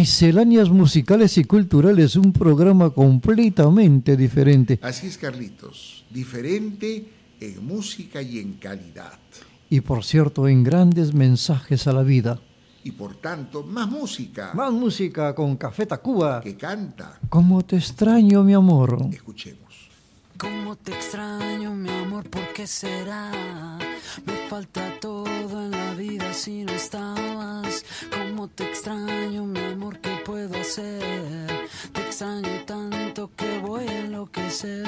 Misceláneas 0.08 0.70
Musicales 0.70 1.38
y 1.38 1.44
Culturales, 1.44 2.16
un 2.16 2.32
programa 2.32 2.92
completamente 2.92 4.16
diferente. 4.16 4.80
Así 4.82 5.08
es, 5.08 5.18
Carlitos, 5.18 6.06
diferente 6.10 7.12
en 7.42 7.66
música 7.66 8.22
y 8.22 8.40
en 8.40 8.54
calidad. 8.54 9.20
Y 9.70 9.82
por 9.82 10.06
cierto, 10.06 10.48
en 10.48 10.64
grandes 10.64 11.14
mensajes 11.14 11.88
a 11.88 11.92
la 11.92 12.04
vida. 12.04 12.40
Y 12.86 12.92
por 12.92 13.16
tanto, 13.16 13.64
más 13.64 13.90
música. 13.90 14.52
Más 14.54 14.72
música 14.72 15.36
con 15.36 15.58
Café 15.58 15.86
Tacuba. 15.86 16.40
Que 16.40 16.56
canta. 16.56 17.20
Como 17.28 17.66
te 17.66 17.76
extraño, 17.76 18.46
mi 18.46 18.54
amor. 18.54 19.10
Escuchemos. 19.12 19.68
Cómo 20.38 20.76
te 20.76 20.94
extraño, 20.94 21.74
mi 21.74 21.90
amor, 21.90 22.30
¿por 22.30 22.54
qué 22.54 22.68
será? 22.68 23.78
Me 24.24 24.34
falta 24.48 25.00
todo 25.02 25.26
en 25.28 25.72
la 25.72 25.96
vida 25.96 26.32
si 26.32 26.64
no 26.64 26.74
estabas. 26.74 27.84
Como 28.12 28.27
cómo 28.38 28.50
te 28.50 28.66
extraño, 28.66 29.46
mi 29.46 29.60
amor, 29.60 29.98
¿qué 29.98 30.22
puedo 30.24 30.60
hacer? 30.60 31.48
Te 31.92 32.02
extraño 32.02 32.66
tanto 32.68 33.32
que 33.36 33.58
voy 33.58 33.88
a 33.88 34.00
enloquecer. 34.02 34.86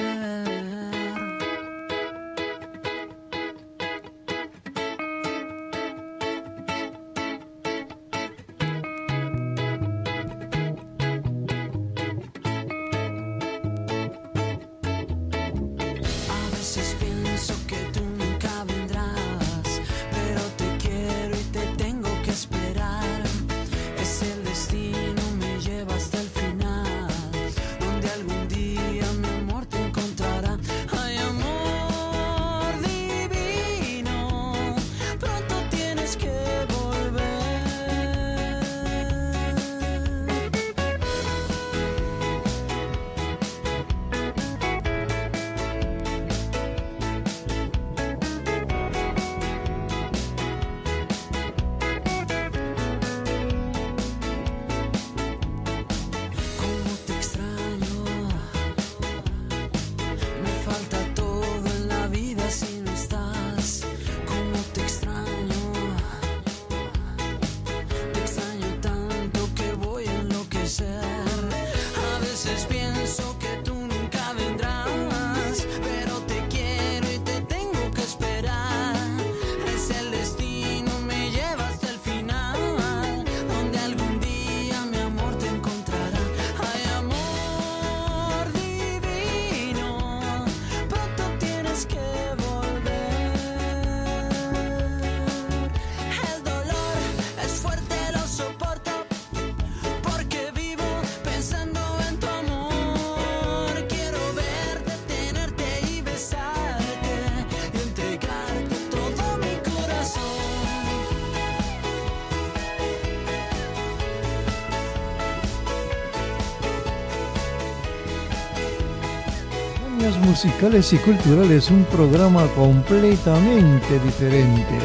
Musicales 120.30 120.92
y 120.92 120.98
culturales, 120.98 121.70
un 121.72 121.82
programa 121.86 122.46
completamente 122.54 123.98
diferente. 123.98 124.78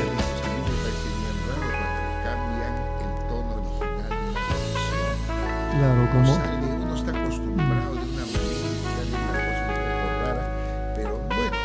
Claro, 5.71 6.09
como 6.13 6.33
uno 6.33 6.95
está 6.95 7.11
acostumbrado 7.11 7.93
de 7.93 8.01
una 8.01 8.25
manera 8.25 9.61
pero 10.95 11.19
bueno, 11.27 11.57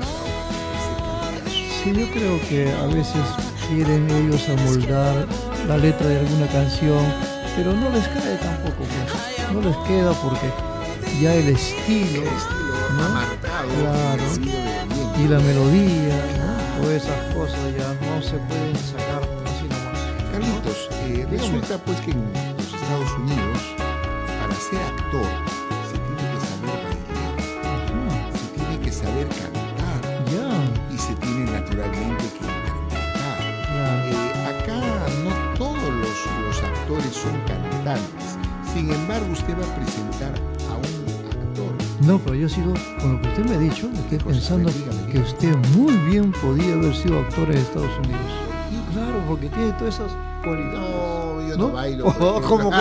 no, 0.00 0.14
Sí, 1.50 1.92
yo 1.92 2.06
creo 2.14 2.40
que 2.48 2.72
a 2.72 2.86
veces 2.86 3.22
quieren 3.68 4.10
ellos 4.10 4.48
amoldar 4.48 5.26
la 5.68 5.76
letra 5.76 6.06
de 6.08 6.20
alguna 6.20 6.46
canción, 6.46 7.04
pero 7.56 7.74
no 7.74 7.90
les 7.90 8.08
cae 8.08 8.36
tampoco, 8.38 8.84
pues. 8.84 9.33
No 9.54 9.60
les 9.60 9.76
queda 9.88 10.12
porque 10.22 10.50
ya 11.20 11.34
el 11.34 11.48
estilo, 11.48 12.22
el 12.22 12.28
Claro. 13.80 14.22
y 15.18 15.28
la 15.28 15.38
melodía, 15.40 16.16
¿no? 16.80 16.86
o 16.86 16.90
esas 16.90 17.34
cosas 17.34 17.58
ya 17.78 17.88
no 18.06 18.22
se 18.22 18.36
pueden 18.48 18.76
sacar 18.76 19.22
así 19.46 19.64
nomás. 19.68 20.00
Carlitos, 20.32 20.88
eh, 21.04 21.26
resulta 21.30 21.78
pues 21.78 22.00
que 22.00 22.10
en 22.12 22.32
los 22.56 22.66
Estados 22.74 23.12
Unidos, 23.18 23.58
para 24.40 24.54
ser 24.54 24.80
actor, 24.82 25.26
se 25.90 25.98
tiene 25.98 26.24
que 26.34 26.40
saber 26.50 26.86
bailar, 26.86 28.32
se 28.32 28.46
tiene 28.58 28.80
que 28.80 28.92
saber 28.92 29.26
cantar 29.28 30.00
Ya, 30.32 30.94
y 30.94 30.98
se 30.98 31.14
tiene 31.16 31.50
naturalmente 31.50 32.24
que 32.34 32.44
interpretar. 32.44 33.44
claro. 33.70 34.04
Eh, 34.10 34.46
acá 34.50 34.80
no 35.24 35.30
todos 35.58 35.88
los, 36.02 36.16
los 36.46 36.62
actores 36.62 37.12
son 37.14 37.34
cantantes. 37.46 38.33
Sin 38.74 38.90
embargo, 38.92 39.32
usted 39.32 39.54
va 39.56 39.64
a 39.72 39.76
presentar 39.76 40.34
a 40.68 40.76
un 40.76 41.48
actor. 41.48 42.06
No, 42.06 42.18
pero 42.18 42.34
yo 42.34 42.48
sigo 42.48 42.74
con 43.00 43.14
lo 43.14 43.22
que 43.22 43.28
usted 43.28 43.44
me 43.44 43.54
ha 43.54 43.58
dicho, 43.58 43.88
estoy 43.94 44.18
pensando 44.18 44.70
dígame, 44.70 45.12
que 45.12 45.18
usted 45.20 45.56
muy 45.76 45.92
bien 46.10 46.32
podía 46.32 46.74
haber 46.74 46.94
sido 46.94 47.20
actor 47.20 47.50
en 47.52 47.58
Estados 47.58 47.98
Unidos. 47.98 48.20
Claro, 48.92 49.22
porque 49.28 49.48
tiene 49.48 49.72
todas 49.72 49.94
esas 49.94 50.12
cualidades. 50.42 50.80
No, 50.80 51.48
yo 51.48 51.56
no, 51.56 51.72
bailo. 51.72 52.04
Oh. 52.20 52.40
¿cómo 52.42 52.70
que 52.70 52.76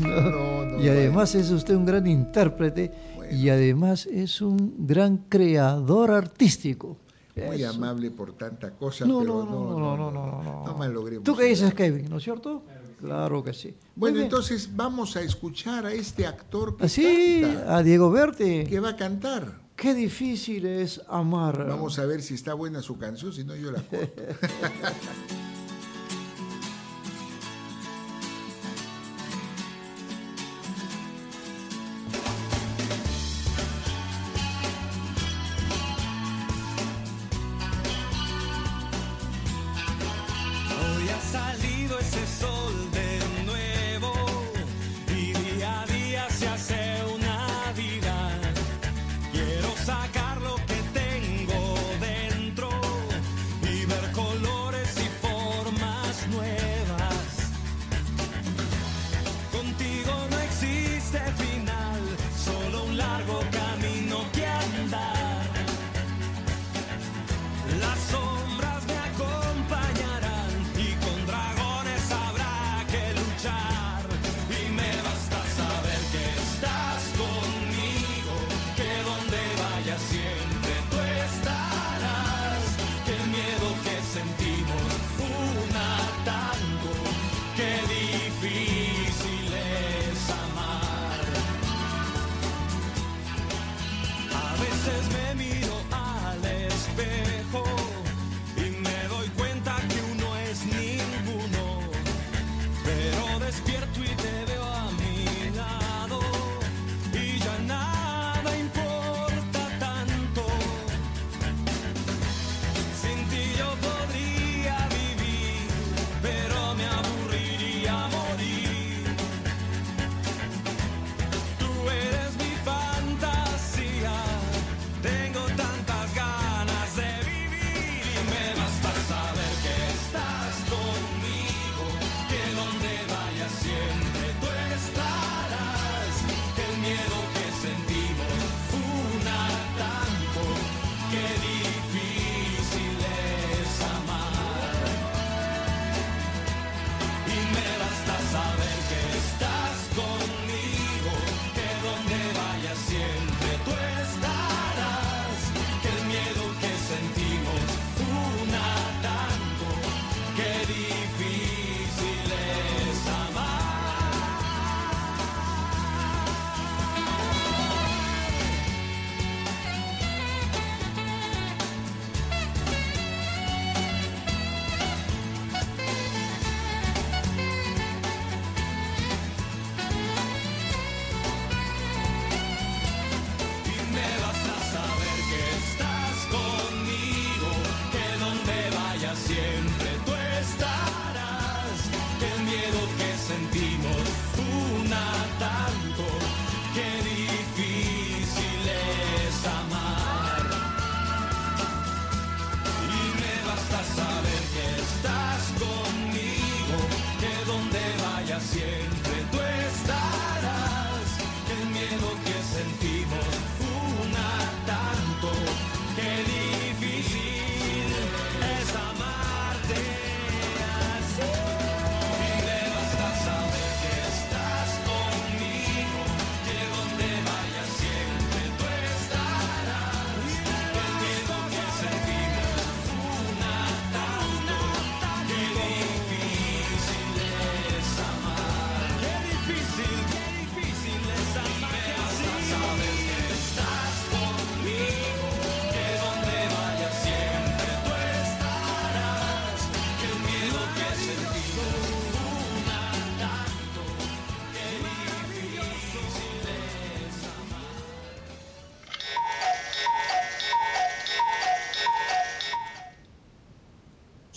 No, 0.00 0.64
no 0.66 0.80
y 0.82 0.88
además 0.88 1.34
es 1.34 1.50
usted 1.50 1.74
un 1.74 1.86
gran 1.86 2.06
intérprete 2.06 2.92
y 3.30 3.48
además 3.48 4.06
es 4.06 4.42
un 4.42 4.74
gran 4.86 5.16
creador 5.28 6.10
artístico. 6.10 6.98
Muy 7.34 7.62
Eso. 7.62 7.70
amable 7.70 8.10
por 8.10 8.34
tanta 8.34 8.72
cosa, 8.72 9.06
No, 9.06 9.20
pero 9.20 9.44
no, 9.44 9.50
no, 9.50 9.78
no, 9.78 9.96
no, 9.96 10.10
no, 10.10 10.42
no. 10.42 10.64
No 10.66 10.74
malogremos 10.76 11.24
¿Tú 11.24 11.34
qué 11.34 11.44
dices, 11.44 11.62
nada. 11.64 11.76
Kevin? 11.76 12.10
¿No 12.10 12.18
es 12.18 12.24
cierto? 12.24 12.62
Claro 13.02 13.42
que 13.42 13.52
sí. 13.52 13.74
Bueno, 13.96 14.20
entonces 14.20 14.70
vamos 14.76 15.16
a 15.16 15.22
escuchar 15.22 15.86
a 15.86 15.92
este 15.92 16.24
actor 16.24 16.76
que 16.76 16.84
Así, 16.84 17.40
canta, 17.42 17.76
a 17.76 17.82
Diego 17.82 18.12
Berti. 18.12 18.62
que 18.64 18.78
va 18.78 18.90
a 18.90 18.96
cantar. 18.96 19.60
Qué 19.74 19.92
difícil 19.92 20.66
es 20.66 21.00
amar. 21.08 21.66
Vamos 21.66 21.98
a 21.98 22.06
ver 22.06 22.22
si 22.22 22.34
está 22.34 22.54
buena 22.54 22.80
su 22.80 22.96
canción, 22.98 23.32
si 23.32 23.42
no 23.42 23.56
yo 23.56 23.72
la 23.72 23.82
corto. 23.82 24.22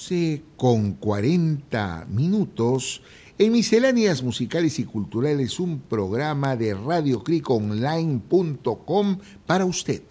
12 0.05 0.43
con 0.55 0.93
40 0.93 2.05
minutos 2.09 3.01
en 3.39 3.51
Misceláneas 3.51 4.21
Musicales 4.21 4.77
y 4.77 4.85
Culturales, 4.85 5.59
un 5.59 5.79
programa 5.79 6.55
de 6.55 6.75
radiocriconline.com 6.75 9.17
para 9.47 9.65
usted. 9.65 10.03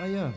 Allá. 0.00 0.32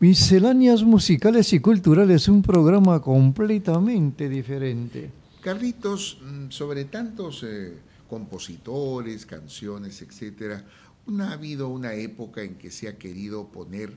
Misceláneas 0.00 0.82
musicales 0.82 1.52
y 1.52 1.60
culturales, 1.60 2.26
un 2.28 2.42
programa 2.42 3.00
completamente 3.00 4.28
diferente. 4.28 5.12
Carlitos, 5.40 6.18
mm, 6.20 6.50
sobre 6.50 6.86
tantos 6.86 7.44
eh, 7.44 7.78
compositores, 8.08 9.24
canciones, 9.24 10.02
etcétera, 10.02 10.64
no 11.06 11.24
ha 11.24 11.32
habido 11.32 11.68
una 11.68 11.94
época 11.94 12.42
en 12.42 12.56
que 12.56 12.70
se 12.70 12.88
ha 12.88 12.98
querido 12.98 13.48
poner 13.48 13.96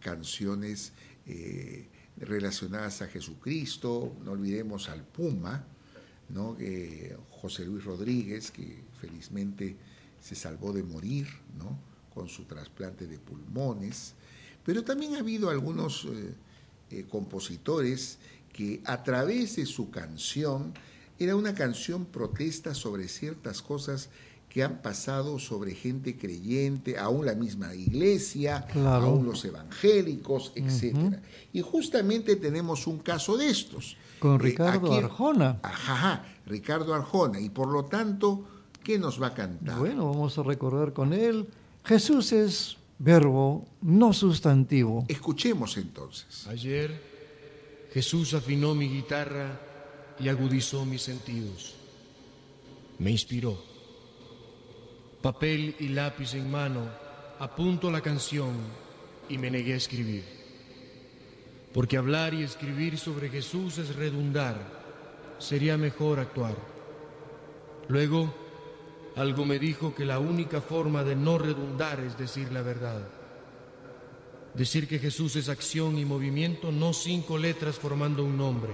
canciones 0.00 0.92
eh, 1.26 1.86
relacionadas 2.16 3.02
a 3.02 3.08
Jesucristo, 3.08 4.16
no 4.24 4.32
olvidemos 4.32 4.88
al 4.88 5.04
Puma, 5.04 5.64
¿no? 6.28 6.56
Eh, 6.60 7.16
José 7.30 7.64
Luis 7.64 7.84
Rodríguez, 7.84 8.50
que 8.50 8.82
felizmente 9.00 9.76
se 10.20 10.34
salvó 10.34 10.72
de 10.72 10.82
morir 10.82 11.26
¿no? 11.58 11.76
con 12.14 12.28
su 12.28 12.44
trasplante 12.44 13.06
de 13.06 13.18
pulmones, 13.18 14.14
pero 14.64 14.84
también 14.84 15.16
ha 15.16 15.18
habido 15.18 15.50
algunos 15.50 16.04
eh, 16.04 16.34
eh, 16.90 17.06
compositores 17.10 18.18
que 18.52 18.80
a 18.84 19.02
través 19.02 19.56
de 19.56 19.66
su 19.66 19.90
canción, 19.90 20.72
era 21.18 21.36
una 21.36 21.54
canción 21.54 22.04
protesta 22.04 22.74
sobre 22.74 23.08
ciertas 23.08 23.62
cosas 23.62 24.08
que 24.52 24.62
han 24.62 24.82
pasado 24.82 25.38
sobre 25.38 25.74
gente 25.74 26.18
creyente, 26.18 26.98
aún 26.98 27.24
la 27.24 27.34
misma 27.34 27.74
iglesia, 27.74 28.66
Claro. 28.70 29.06
aún 29.06 29.24
los 29.24 29.42
evangélicos, 29.46 30.52
etcétera. 30.54 31.22
Y 31.54 31.62
justamente 31.62 32.36
tenemos 32.36 32.86
un 32.86 32.98
caso 32.98 33.38
de 33.38 33.48
estos. 33.48 33.96
Con 34.18 34.34
Eh, 34.34 34.38
Ricardo 34.38 34.92
aquí- 34.92 35.04
Arjona. 35.04 35.58
Ajá, 35.62 35.92
ajá, 35.94 36.26
Ricardo 36.44 36.92
Arjona. 36.92 37.40
Y 37.40 37.48
por 37.48 37.68
lo 37.68 37.86
tanto, 37.86 38.44
¿qué 38.84 38.98
nos 38.98 39.20
va 39.22 39.28
a 39.28 39.34
cantar? 39.34 39.78
Bueno, 39.78 40.10
vamos 40.10 40.36
a 40.36 40.42
recordar 40.42 40.92
con 40.92 41.14
él. 41.14 41.48
Jesús 41.82 42.30
es 42.32 42.76
verbo, 42.98 43.66
no 43.80 44.12
sustantivo. 44.12 45.06
Escuchemos 45.08 45.78
entonces. 45.78 46.46
Ayer 46.46 47.00
Jesús 47.94 48.34
afinó 48.34 48.74
mi 48.74 48.86
guitarra 48.88 49.58
y 50.20 50.28
agudizó 50.28 50.84
mis 50.84 51.00
sentidos. 51.00 51.74
Me 52.98 53.10
inspiró. 53.10 53.71
Papel 55.22 55.76
y 55.78 55.88
lápiz 55.88 56.34
en 56.34 56.50
mano, 56.50 56.80
apunto 57.38 57.92
la 57.92 58.00
canción 58.00 58.56
y 59.28 59.38
me 59.38 59.52
negué 59.52 59.74
a 59.74 59.76
escribir. 59.76 60.24
Porque 61.72 61.96
hablar 61.96 62.34
y 62.34 62.42
escribir 62.42 62.98
sobre 62.98 63.28
Jesús 63.28 63.78
es 63.78 63.94
redundar. 63.94 64.56
Sería 65.38 65.76
mejor 65.76 66.18
actuar. 66.18 66.56
Luego, 67.86 68.34
algo 69.14 69.44
me 69.44 69.60
dijo 69.60 69.94
que 69.94 70.04
la 70.04 70.18
única 70.18 70.60
forma 70.60 71.04
de 71.04 71.14
no 71.14 71.38
redundar 71.38 72.00
es 72.00 72.18
decir 72.18 72.50
la 72.50 72.62
verdad. 72.62 73.06
Decir 74.54 74.88
que 74.88 74.98
Jesús 74.98 75.36
es 75.36 75.48
acción 75.48 75.98
y 75.98 76.04
movimiento, 76.04 76.72
no 76.72 76.92
cinco 76.92 77.38
letras 77.38 77.78
formando 77.78 78.24
un 78.24 78.36
nombre. 78.36 78.72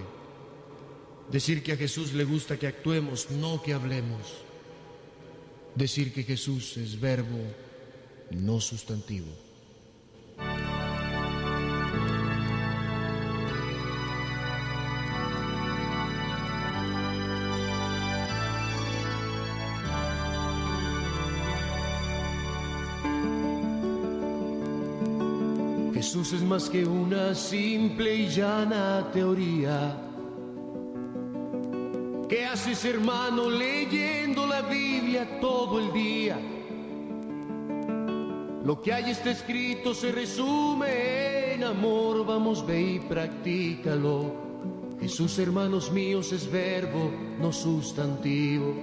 Decir 1.30 1.62
que 1.62 1.72
a 1.72 1.76
Jesús 1.76 2.14
le 2.14 2.24
gusta 2.24 2.58
que 2.58 2.66
actuemos, 2.66 3.30
no 3.32 3.60
que 3.60 3.74
hablemos. 3.74 4.47
Decir 5.78 6.12
que 6.12 6.24
Jesús 6.24 6.76
es 6.76 6.98
verbo, 6.98 7.38
no 8.32 8.60
sustantivo. 8.60 9.28
Jesús 25.94 26.32
es 26.32 26.42
más 26.42 26.68
que 26.68 26.84
una 26.84 27.36
simple 27.36 28.16
y 28.16 28.28
llana 28.28 29.08
teoría. 29.12 30.07
¿Qué 32.28 32.44
haces, 32.44 32.84
hermano, 32.84 33.48
leyendo 33.48 34.46
la 34.46 34.60
Biblia 34.60 35.40
todo 35.40 35.80
el 35.80 35.90
día? 35.94 36.38
Lo 38.62 38.82
que 38.82 38.92
hay 38.92 39.10
está 39.10 39.30
escrito 39.30 39.94
se 39.94 40.12
resume 40.12 41.54
en 41.54 41.64
amor, 41.64 42.26
vamos, 42.26 42.66
ve 42.66 42.82
y 42.82 43.00
practícalo. 43.00 44.34
Jesús, 45.00 45.38
hermanos 45.38 45.90
míos, 45.90 46.30
es 46.32 46.52
verbo, 46.52 47.10
no 47.40 47.50
sustantivo. 47.50 48.74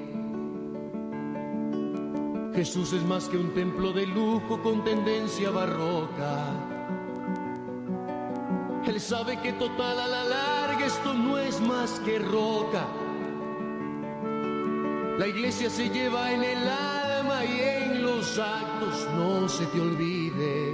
Jesús 2.55 2.93
es 2.93 3.03
más 3.03 3.29
que 3.29 3.37
un 3.37 3.53
templo 3.53 3.93
de 3.93 4.07
lujo 4.07 4.59
con 4.63 4.83
tendencia 4.83 5.51
barroca. 5.51 6.47
Él 8.87 8.99
sabe 8.99 9.39
que 9.41 9.53
total 9.53 9.99
a 9.99 10.07
la 10.07 10.23
larga 10.23 10.85
esto 10.87 11.13
no 11.13 11.37
es 11.37 11.61
más 11.61 11.99
que 11.99 12.17
roca. 12.17 12.87
La 15.17 15.27
iglesia 15.27 15.69
se 15.69 15.89
lleva 15.89 16.33
en 16.33 16.43
el 16.43 16.67
alma 16.67 17.45
y 17.45 17.61
en 17.61 18.03
los 18.03 18.37
actos, 18.37 19.07
no 19.15 19.47
se 19.47 19.65
te 19.67 19.79
olvide. 19.79 20.73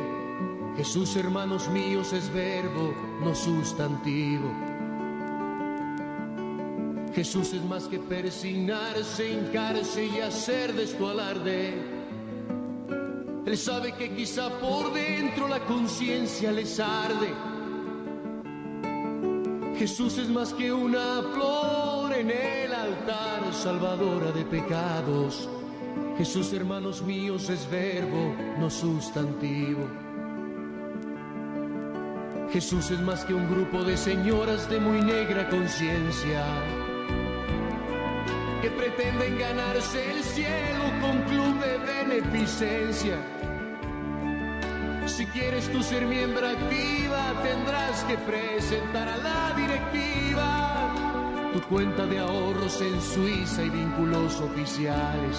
Jesús, 0.76 1.16
hermanos 1.16 1.70
míos, 1.70 2.12
es 2.12 2.34
verbo, 2.34 2.92
no 3.24 3.36
sustantivo. 3.36 4.52
Jesús 7.14 7.54
es 7.54 7.64
más 7.66 7.84
que 7.84 8.00
persignarse, 8.00 9.32
hincarse 9.32 10.06
y 10.06 10.22
hacer 10.22 10.74
de 10.74 10.84
esto 10.86 11.10
alarde. 11.10 11.76
Él 13.46 13.58
sabe 13.58 13.92
que 13.92 14.16
quizá 14.16 14.50
por 14.60 14.92
dentro 14.92 15.48
la 15.48 15.60
conciencia 15.66 16.52
les 16.52 16.80
arde. 16.80 17.32
Jesús 19.78 20.18
es 20.18 20.30
más 20.30 20.54
que 20.54 20.72
una 20.72 21.22
flor 21.34 22.14
en 22.14 22.32
el 22.32 22.61
salvadora 23.52 24.32
de 24.32 24.44
pecados. 24.46 25.50
Jesús, 26.18 26.54
hermanos 26.54 27.02
míos, 27.02 27.50
es 27.50 27.70
verbo, 27.70 28.36
no 28.60 28.70
sustantivo. 28.70 29.88
Jesús 32.52 32.92
es 32.92 33.00
más 33.00 33.24
que 33.24 33.34
un 33.34 33.50
grupo 33.50 33.84
de 33.84 33.96
señoras 33.96 34.70
de 34.70 34.80
muy 34.80 35.02
negra 35.02 35.48
conciencia 35.50 36.44
que 38.62 38.70
pretenden 38.72 39.40
ganarse 39.40 40.12
el 40.12 40.24
cielo 40.24 40.84
con 41.02 41.22
club 41.24 41.60
de 41.60 41.78
beneficencia. 41.78 43.18
Si 45.08 45.26
quieres 45.28 45.72
tú 45.72 45.82
ser 45.82 46.06
miembro 46.06 46.48
activa, 46.48 47.34
tendrás 47.42 48.04
que 48.04 48.18
presentar 48.18 49.08
a 49.08 49.18
la 49.18 49.54
directiva 49.56 50.81
tu 51.54 51.62
cuenta 51.64 52.06
de 52.06 52.20
ahorros 52.20 52.82
en 52.82 53.02
Suiza 53.02 53.64
y 53.64 53.70
vínculos 53.70 54.40
oficiales. 54.42 55.38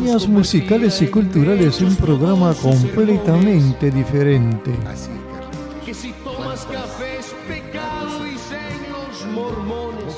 Líneas 0.00 0.28
musicales 0.28 1.02
y 1.02 1.08
culturales, 1.08 1.80
un 1.80 1.94
programa 1.96 2.54
completamente 2.54 3.90
diferente. 3.90 4.72
Que 5.84 5.92
si 5.92 6.12
tomas 6.24 6.64
café 6.64 7.09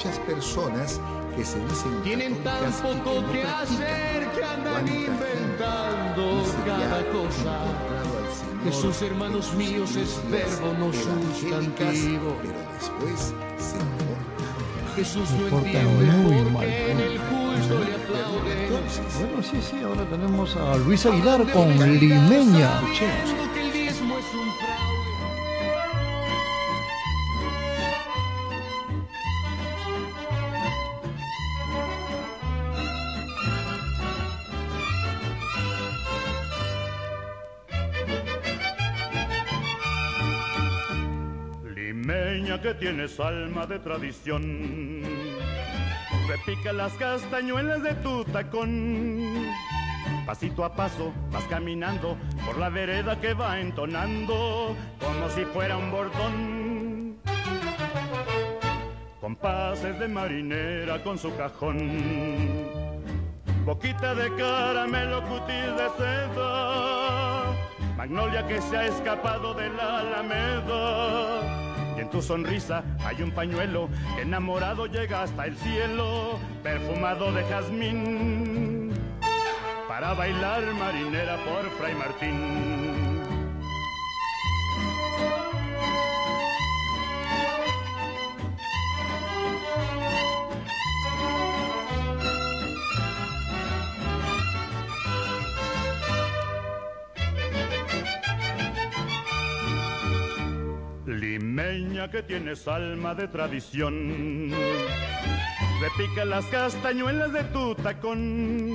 Muchas 0.05 0.19
personas 0.27 1.01
que 1.37 1.45
se 1.45 1.61
dicen 1.61 2.03
Tienen 2.03 2.35
tan 2.43 2.73
poco 2.73 3.23
no 3.23 3.33
que 3.33 3.45
hacer 3.45 4.29
que 4.35 4.43
andan 4.43 4.73
¿Cuánta 4.73 4.91
gente 4.91 5.13
inventando 5.13 6.43
que 6.65 6.71
cada 6.71 7.05
cosa. 7.13 7.59
Jesús, 8.65 9.03
hermanos 9.03 9.55
míos, 9.55 9.95
es 9.95 10.21
verbo, 10.29 10.75
no 10.77 10.93
sustantivo. 10.93 12.37
Pero 12.43 12.59
después 12.81 13.33
se 13.59 13.79
comportan 13.79 14.49
mal. 14.83 14.97
Jesús 14.97 15.31
no 15.31 15.59
entiende 15.59 16.05
muy 16.17 16.43
por 16.43 16.51
mal. 16.51 16.67
qué 16.67 16.91
en 16.91 16.99
el 16.99 17.21
culto 17.21 17.85
le 17.85 17.95
aplauden. 17.95 18.71
Bueno, 19.21 19.43
sí, 19.43 19.59
sí, 19.63 19.83
ahora 19.85 20.05
tenemos 20.11 20.57
a 20.57 20.77
Luis 20.79 21.07
Aguilar 21.07 21.49
con 21.53 21.79
Limeña. 22.01 22.81
Tienes 42.83 43.21
alma 43.21 43.65
de 43.65 43.79
tradición, 43.79 45.03
repica 46.27 46.73
las 46.73 46.93
castañuelas 46.95 47.81
de 47.81 47.95
tu 47.95 48.25
tacón. 48.25 49.47
Pasito 50.27 50.65
a 50.65 50.75
paso 50.75 51.13
vas 51.31 51.45
caminando 51.45 52.17
por 52.45 52.59
la 52.59 52.71
vereda 52.71 53.21
que 53.21 53.35
va 53.35 53.61
entonando 53.61 54.75
como 54.99 55.29
si 55.31 55.45
fuera 55.45 55.77
un 55.77 55.93
bordón. 55.93 57.19
Compases 59.21 60.01
de 60.01 60.09
marinera 60.09 61.01
con 61.05 61.17
su 61.19 61.33
cajón, 61.37 61.79
boquita 63.65 64.13
de 64.17 64.29
caramelo, 64.35 65.23
cutis 65.29 65.71
de 65.79 65.89
seda, 65.99 67.45
magnolia 67.97 68.45
que 68.49 68.61
se 68.61 68.77
ha 68.77 68.87
escapado 68.89 69.55
de 69.55 69.71
la 69.71 70.01
alameda. 70.01 71.72
En 72.03 72.11
tu 72.11 72.21
sonrisa 72.21 72.83
hay 73.05 73.23
un 73.23 73.31
pañuelo 73.31 73.89
que 74.17 74.23
enamorado 74.23 74.87
llega 74.87 75.23
hasta 75.23 75.47
el 75.47 75.57
cielo, 75.57 76.37
perfumado 76.61 77.33
de 77.33 77.45
jazmín, 77.45 78.91
para 79.87 80.13
bailar 80.13 80.65
marinera 80.75 81.37
por 81.45 81.71
Fray 81.79 81.95
Martín. 81.95 83.02
Limeña 101.33 102.11
que 102.11 102.23
tienes 102.23 102.69
alma 102.69 103.15
de 103.15 103.27
tradición, 103.27 104.51
repica 105.81 106.27
las 106.27 106.45
castañuelas 106.45 107.33
de 107.33 107.43
tu 107.45 107.75
tacón. 107.75 108.75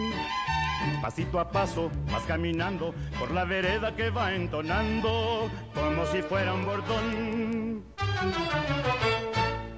Pasito 0.99 1.39
a 1.39 1.51
paso 1.51 1.91
vas 2.11 2.23
caminando 2.23 2.95
por 3.19 3.29
la 3.29 3.45
vereda 3.45 3.95
que 3.95 4.09
va 4.09 4.33
entonando 4.33 5.51
como 5.75 6.03
si 6.07 6.23
fuera 6.23 6.51
un 6.55 6.65
bordón. 6.65 7.83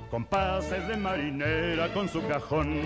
Compases 0.10 0.88
de 0.88 0.96
marinera 0.96 1.92
con 1.92 2.08
su 2.08 2.26
cajón, 2.30 2.80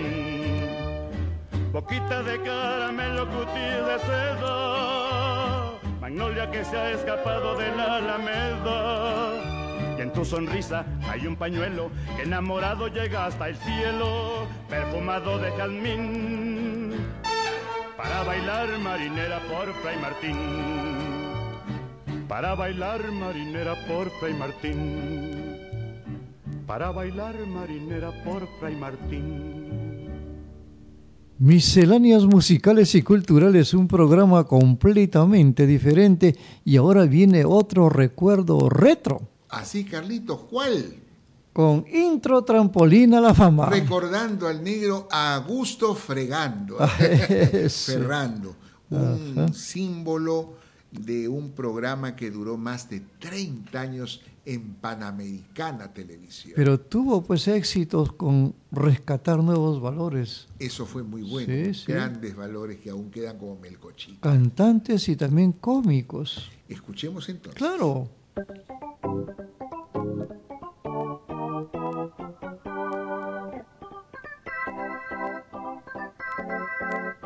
boquita 1.70 2.20
de 2.24 2.42
caramelo, 2.42 3.28
cutis 3.28 3.86
de 3.86 3.98
seda, 4.06 5.70
magnolia 6.00 6.50
que 6.50 6.64
se 6.64 6.76
ha 6.76 6.90
escapado 6.90 7.54
de 7.54 7.76
la 7.76 7.98
alameda. 7.98 9.53
Y 9.96 10.00
en 10.00 10.12
tu 10.12 10.24
sonrisa 10.24 10.84
hay 11.08 11.26
un 11.26 11.36
pañuelo 11.36 11.90
que 12.16 12.22
enamorado 12.22 12.88
llega 12.88 13.26
hasta 13.26 13.48
el 13.48 13.56
cielo, 13.56 14.46
perfumado 14.68 15.38
de 15.38 15.50
jazmín, 15.52 16.92
para 17.96 18.24
bailar 18.24 18.78
marinera 18.80 19.40
por 19.48 19.72
Fray 19.74 19.96
Martín. 20.00 20.36
Para 22.28 22.54
bailar 22.54 23.12
marinera 23.12 23.74
por 23.86 24.10
Fray 24.18 24.34
Martín. 24.34 25.50
Para 26.66 26.90
bailar 26.90 27.34
marinera 27.46 28.10
por 28.24 28.48
Fray 28.58 28.74
Martín. 28.74 29.64
Misceláneas 31.38 32.24
musicales 32.24 32.94
y 32.94 33.02
culturales, 33.02 33.74
un 33.74 33.86
programa 33.86 34.44
completamente 34.44 35.66
diferente 35.66 36.36
y 36.64 36.76
ahora 36.76 37.04
viene 37.04 37.44
otro 37.44 37.88
recuerdo 37.88 38.68
retro 38.68 39.33
Así, 39.56 39.84
Carlitos, 39.84 40.40
¿cuál? 40.50 41.00
con 41.52 41.84
Intro 41.92 42.42
Trampolín 42.42 43.14
a 43.14 43.20
la 43.20 43.32
Fama. 43.32 43.66
Recordando 43.70 44.48
al 44.48 44.64
negro 44.64 45.06
Augusto 45.10 45.94
Fregando, 45.94 46.76
Ah, 46.80 46.90
eso. 46.98 47.92
Ferrando, 47.92 48.56
un 48.90 49.34
Ajá. 49.38 49.52
símbolo 49.52 50.54
de 50.90 51.28
un 51.28 51.52
programa 51.52 52.16
que 52.16 52.32
duró 52.32 52.56
más 52.56 52.90
de 52.90 53.00
30 53.20 53.80
años 53.80 54.20
en 54.44 54.74
Panamericana 54.74 55.92
Televisión. 55.92 56.54
Pero 56.56 56.78
tuvo 56.80 57.22
pues 57.22 57.46
éxitos 57.48 58.12
con 58.12 58.52
rescatar 58.72 59.38
nuevos 59.42 59.80
valores, 59.80 60.48
Eso 60.58 60.86
fue 60.86 61.02
muy 61.04 61.22
bueno, 61.22 61.52
Sí, 61.66 61.74
sí. 61.74 61.92
grandes 61.92 62.34
valores 62.34 62.80
que 62.80 62.90
aún 62.90 63.10
quedan 63.12 63.38
como 63.38 63.56
melcochito. 63.60 64.20
cantantes 64.20 65.08
y 65.08 65.14
también 65.14 65.52
cómicos. 65.52 66.50
Escuchemos 66.68 67.28
entonces. 67.28 67.58
Claro. 67.58 68.08
Thank 68.36 68.48
you. 77.22 77.23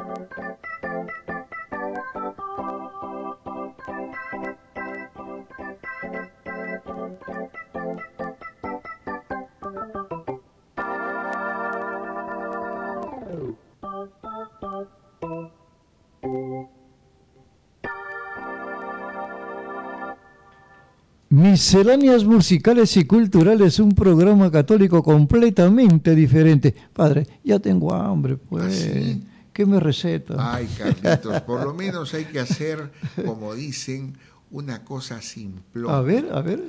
Misceláneas 21.51 22.25
musicales 22.25 22.95
y 22.99 23.05
culturales, 23.07 23.79
un 23.79 23.93
programa 23.93 24.51
católico 24.51 25.03
completamente 25.03 26.15
diferente. 26.15 26.75
Padre, 26.93 27.27
ya 27.43 27.59
tengo 27.59 27.95
hambre, 27.95 28.37
pues. 28.37 28.65
¿Ah, 28.65 28.71
sí? 28.71 29.23
¿Qué 29.53 29.65
me 29.65 29.81
receta? 29.81 30.35
Ay, 30.55 30.69
Carlitos, 30.77 31.41
por 31.43 31.65
lo 31.65 31.73
menos 31.83 32.13
hay 32.13 32.27
que 32.27 32.39
hacer, 32.39 32.93
como 33.25 33.55
dicen, 33.55 34.17
una 34.51 34.85
cosa 34.85 35.23
simple. 35.23 35.85
A 35.89 36.03
ver, 36.03 36.29
a 36.33 36.43
ver. 36.43 36.63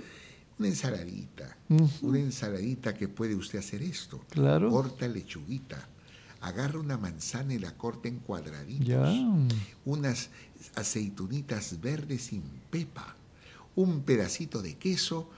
Una 0.58 0.70
ensaladita. 0.70 1.58
Una 2.02 2.20
ensaladita 2.20 2.94
que 2.94 3.10
puede 3.10 3.36
usted 3.36 3.60
hacer 3.60 3.82
esto. 3.82 4.22
Claro. 4.30 4.70
Corta 4.70 5.08
lechuguita. 5.08 5.78
Agarra 6.42 6.80
una 6.80 6.98
manzana 6.98 7.54
y 7.54 7.60
la 7.60 7.74
corta 7.74 8.08
en 8.08 8.20
cuadraditos. 8.20 8.88
Ya. 8.88 9.14
Unas 9.84 10.30
aceitunitas 10.76 11.80
verdes 11.82 12.24
sin 12.24 12.44
pepa. 12.70 13.16
Un 13.80 14.02
pedacito 14.02 14.62
de 14.62 14.76
queso 14.76 15.30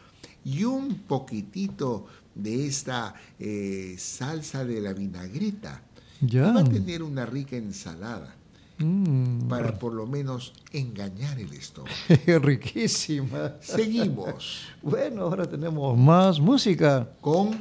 y 0.43 0.63
un 0.63 0.95
poquitito 1.07 2.07
de 2.33 2.65
esta 2.65 3.13
eh, 3.37 3.95
salsa 3.99 4.65
de 4.65 4.81
la 4.81 4.93
vinagreta. 4.93 5.83
Ya. 6.21 6.51
Va 6.51 6.61
a 6.61 6.63
tener 6.63 7.03
una 7.03 7.25
rica 7.25 7.55
ensalada. 7.55 8.35
Mm, 8.79 9.47
para 9.47 9.77
por 9.77 9.93
lo 9.93 10.07
menos 10.07 10.53
engañar 10.71 11.39
el 11.39 11.53
estómago. 11.53 11.95
riquísima. 12.41 13.57
Seguimos. 13.61 14.61
Bueno, 14.81 15.21
ahora 15.21 15.47
tenemos 15.47 15.95
más 15.95 16.39
música. 16.39 17.07
Con 17.21 17.51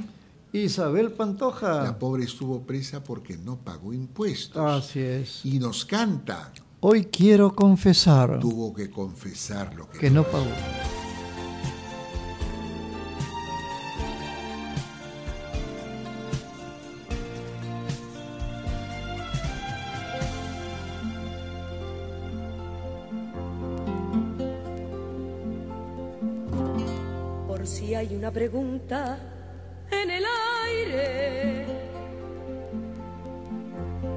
Isabel 0.55 1.13
Pantoja. 1.13 1.85
la 1.85 1.99
pobre 1.99 2.25
estuvo 2.25 2.63
presa 2.63 3.05
porque 3.05 3.37
no 3.37 3.59
pagó 3.59 3.93
impuestos. 3.93 4.57
Así 4.65 5.01
es. 5.01 5.45
Y 5.45 5.59
nos 5.59 5.85
canta. 5.85 6.51
Hoy 6.83 7.05
quiero 7.05 7.55
confesar 7.55 8.41
Tuvo 8.41 8.73
que 8.73 8.89
confesar 8.89 9.75
lo 9.75 9.87
que, 9.91 9.99
que 9.99 10.11
no 10.11 10.25
pagó. 10.25 10.47
Por 27.47 27.67
si 27.67 27.95
hay 27.95 28.17
una 28.17 28.31
pregunta 28.31 29.19
en 29.91 30.11
el 30.11 30.25
aire, 30.65 31.67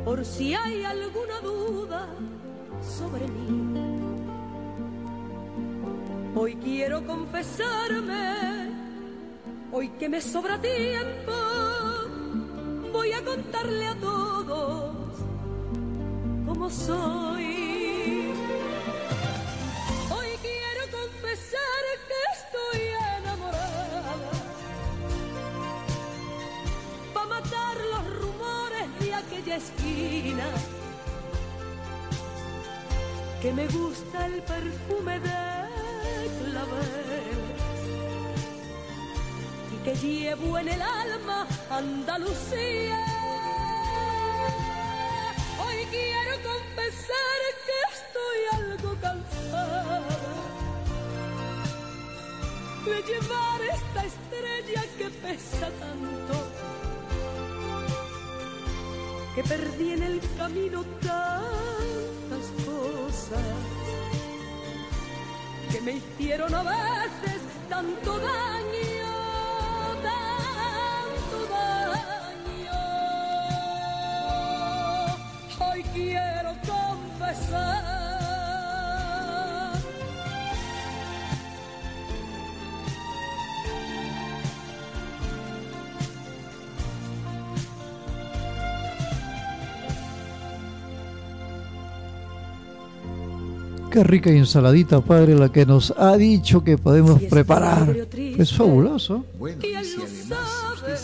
por 0.05 0.23
si 0.23 0.53
hay 0.53 0.85
alguna 0.85 1.41
duda 1.41 1.62
sobre 2.97 3.27
mí. 3.27 3.49
Hoy 6.35 6.55
quiero 6.55 7.05
confesarme, 7.05 8.69
hoy 9.71 9.89
que 9.99 10.09
me 10.09 10.21
sobra 10.21 10.59
tiempo, 10.59 11.33
voy 12.91 13.11
a 13.13 13.23
contarle 13.23 13.87
a 13.87 13.95
todos 13.95 14.95
cómo 16.45 16.69
soy. 16.69 18.31
Hoy 20.15 20.31
quiero 20.47 20.83
confesar 20.99 21.83
que 22.09 22.19
estoy 22.37 22.81
enamorada. 23.19 24.31
Pa' 27.13 27.25
matar 27.25 27.77
los 27.93 28.03
rumores 28.21 28.87
de 28.99 29.13
aquella 29.13 29.55
esquina. 29.57 30.47
Que 33.43 33.51
me 33.51 33.67
gusta 33.67 34.25
el 34.25 34.41
perfume 34.41 35.19
de 35.19 35.29
clavel. 36.39 37.41
Y 39.73 39.83
que 39.83 39.95
llevo 39.95 40.57
en 40.59 40.69
el 40.69 40.81
alma 40.81 41.45
Andalucía. 41.69 43.03
Hoy 45.59 45.75
quiero 45.91 46.33
confesar 46.51 47.39
que 47.67 47.79
estoy 47.97 48.39
algo 48.61 48.95
cansada 49.01 50.07
de 52.85 53.01
llevar 53.09 53.61
esta 53.61 54.05
estrella 54.05 54.83
que 54.97 55.09
pesa 55.21 55.69
tanto, 55.81 56.35
que 59.35 59.43
perdí 59.43 59.91
en 59.91 60.03
el 60.03 60.21
camino 60.37 60.85
tantas 61.01 62.12
que 65.71 65.81
me 65.81 65.93
hicieron 65.93 66.53
a 66.53 66.63
veces 66.63 67.41
tanto 67.69 68.19
daño, 68.19 69.13
tanto 70.03 71.37
daño. 71.49 72.79
Hoy 75.59 75.83
quiero 75.93 76.53
confesar. 76.67 78.02
Qué 93.93 94.03
rica 94.03 94.31
ensaladita, 94.31 95.01
padre, 95.01 95.35
la 95.35 95.51
que 95.51 95.67
nos 95.67 95.93
ha 95.95 96.17
dicho 96.17 96.63
que 96.63 96.79
podemos 96.79 97.19
Si 97.19 97.27
preparar. 97.27 97.93
triste, 98.09 98.41
Es 98.41 98.51
fabuloso. 98.51 99.23
Bueno, 99.37 99.61
Y 99.61 99.67
y 99.67 99.85
si 99.85 100.01
además 100.01 100.39
usted 100.73 100.97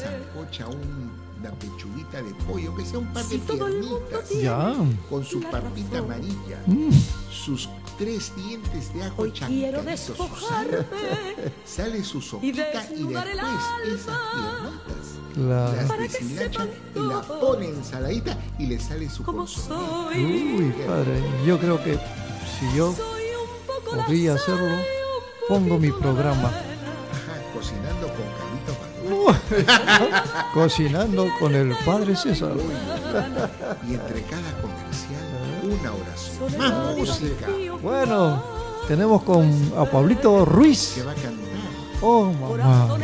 un- 0.68 1.12
una 1.40 1.52
pechuguita 1.52 2.22
de 2.24 2.34
pollo, 2.52 2.76
que 2.76 2.84
sea 2.84 2.98
un 2.98 3.06
par 3.14 3.24
de 3.26 3.30
Si 3.30 3.38
piernitas, 3.38 4.30
Ya. 4.42 4.74
con 5.08 5.24
su 5.24 5.40
la 5.40 5.52
papita 5.52 5.90
razón. 6.00 6.06
amarilla, 6.12 6.58
Mm, 6.66 6.90
sus 7.32 7.70
tres 8.00 8.32
dientes 8.36 8.92
de 8.92 9.04
ajo 9.04 9.22
Hoy 9.22 9.32
quiero 9.34 9.84
chancaditos, 9.84 10.00
su 10.18 10.48
sal, 10.48 10.88
sale 11.66 12.04
su 12.04 12.22
sopita 12.22 12.62
y, 12.86 12.90
desnudar 12.90 13.28
el 13.28 13.38
después 13.38 14.00
esas 14.00 14.18
piernitas 14.34 15.36
claro. 15.36 15.76
las 15.76 15.86
Para 15.86 16.08
que 16.08 16.14
deshilachan 16.14 16.68
sepan 16.68 16.70
y 16.96 17.08
la 17.08 17.22
pone 17.22 17.66
ensaladita 17.70 18.38
y 18.58 18.66
le 18.66 18.80
sale 18.80 19.10
su 19.12 19.24
como 19.24 19.38
consomé. 19.40 20.16
soy. 20.16 20.26
Uy, 20.26 20.74
padre, 20.88 21.22
yo 21.46 21.60
creo 21.60 21.84
que 21.84 22.00
si 22.60 22.76
yo 22.76 22.94
podría 23.86 24.34
hacerlo, 24.36 24.76
pongo 25.48 25.78
mi 25.78 25.92
programa. 25.92 26.52
cocinando 27.54 28.08
con 28.08 28.26
Carlito 28.38 28.74
Manuel. 28.82 29.36
Cocinando 30.54 31.28
con 31.40 31.56
el 31.56 31.76
padre 31.86 32.16
César. 32.16 32.54
Y 33.88 33.94
entre 33.94 34.22
cada 34.24 34.52
comercial, 34.62 35.24
una 35.64 35.94
oración. 35.94 36.58
Más 36.58 36.98
música 36.98 37.48
Bueno, 37.82 38.44
tenemos 38.88 39.24
con 39.24 39.72
a 39.78 39.86
Pablito 39.86 40.46
Ruiz. 40.46 40.94
que 40.96 41.04
va 41.04 41.12
a 41.12 41.16
cantar. 41.16 41.50
Oh, 42.02 42.32
mamá. 42.32 42.98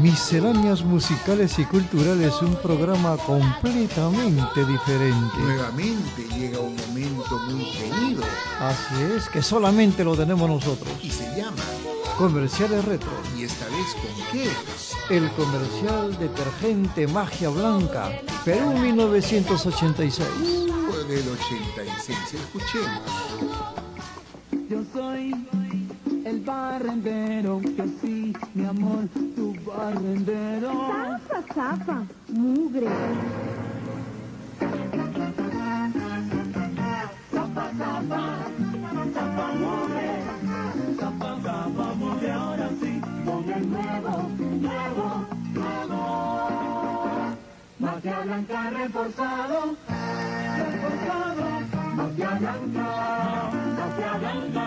Misceláneas 0.00 0.84
musicales 0.84 1.58
y 1.58 1.64
culturales, 1.64 2.34
un 2.42 2.54
programa 2.56 3.16
completamente 3.16 4.64
diferente. 4.64 5.38
Nuevamente 5.38 6.26
llega 6.36 6.60
un 6.60 6.76
momento 6.76 7.38
muy 7.50 7.64
querido 7.72 8.22
Así 8.60 9.02
es, 9.16 9.28
que 9.28 9.42
solamente 9.42 10.04
lo 10.04 10.14
tenemos 10.16 10.48
nosotros. 10.48 10.88
y 11.02 11.10
se 11.10 11.24
llama 11.36 11.62
Comerciales 12.18 12.84
Retro. 12.84 13.10
¿Y 13.36 13.44
esta 13.44 13.64
vez 13.66 13.94
con 13.94 14.32
qué? 14.32 15.14
El 15.16 15.30
comercial 15.32 16.18
detergente 16.18 17.06
Magia 17.08 17.48
Blanca, 17.48 18.10
Perú 18.44 18.70
1986. 18.78 20.28
Uh, 20.38 21.08
del 21.08 21.24
86. 21.28 22.18
Escuchemos. 22.34 23.00
Yo 24.68 24.78
soy 24.92 25.32
el 26.24 26.40
barrendero, 26.40 27.60
que 27.60 27.84
sí, 28.00 28.32
mi 28.54 28.64
amor, 28.66 29.04
barrendero. 29.66 30.72
Zapa, 31.28 31.42
zapa, 31.54 32.06
mugre. 32.28 32.88
Zapa, 37.32 37.64
zapa, 37.78 38.22
zapa, 39.14 39.46
mugre. 39.60 40.10
Zapa, 40.98 41.30
zapa, 41.44 41.86
mugre, 41.98 42.30
ahora 42.32 42.68
sí, 42.80 43.00
con 43.24 43.44
el 43.50 43.70
nuevo, 43.70 44.14
nuevo, 44.38 45.08
nuevo. 45.54 46.02
Magia 47.78 48.20
blanca 48.24 48.70
reforzado, 48.70 49.76
reforzado, 50.56 51.46
magia 51.96 52.30
blanca, 52.40 52.88
magia 53.78 54.12
blanca. 54.20 54.66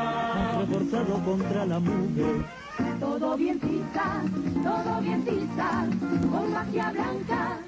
Reforzado 0.59 1.13
contra 1.23 1.65
la 1.65 1.79
mugre. 1.79 2.59
Todo 2.99 3.37
bien 3.37 3.59
tiza, 3.59 4.23
todo 4.63 5.01
bien 5.01 5.23
tiza, 5.25 5.87
con 6.31 6.51
magia 6.53 6.91
blanca. 6.91 7.59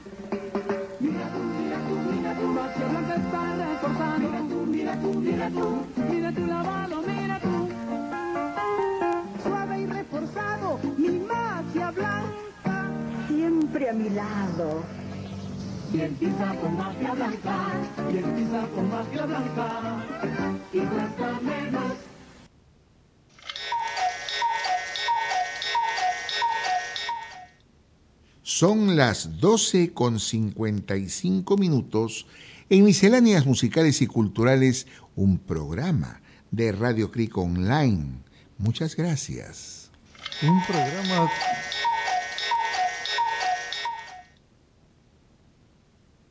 Mira 0.99 1.25
tú, 1.33 1.39
mira 1.59 1.77
tú, 1.87 1.95
mira 2.11 2.33
tú, 2.35 2.47
magia 2.47 2.87
blanca 2.87 3.15
está 3.15 3.55
reforzado. 3.55 4.19
Mira 4.19 4.41
tú, 4.49 4.65
mira 4.65 4.95
tú, 5.01 5.13
mira 5.13 5.49
tú, 5.49 5.85
mira 6.11 6.31
tú 6.31 6.45
lavado, 6.45 7.01
mira 7.01 7.39
tú. 7.39 7.69
Suave 9.43 9.79
y 9.81 9.85
reforzado, 9.85 10.79
mi 10.97 11.19
magia 11.19 11.91
blanca. 11.91 12.89
Siempre 13.27 13.89
a 13.89 13.93
mi 13.93 14.09
lado. 14.09 14.83
Bien 15.91 16.15
tiza 16.15 16.55
con 16.61 16.77
magia 16.77 17.13
blanca, 17.13 17.57
bien 18.09 18.35
tiza 18.35 18.67
con 18.73 18.89
magia 18.89 19.25
blanca. 19.25 19.67
Y 20.71 20.79
cuesta 20.79 21.39
menos. 21.41 22.10
Son 28.61 28.95
las 28.95 29.39
12 29.39 29.91
con 29.91 30.19
55 30.19 31.57
minutos 31.57 32.27
en 32.69 32.83
Misceláneas 32.83 33.43
Musicales 33.47 34.03
y 34.03 34.05
Culturales, 34.05 34.85
un 35.15 35.39
programa 35.39 36.21
de 36.51 36.71
Radio 36.71 37.09
Cric 37.09 37.35
Online. 37.39 38.19
Muchas 38.59 38.95
gracias. 38.95 39.89
Un 40.43 40.63
programa 40.67 41.31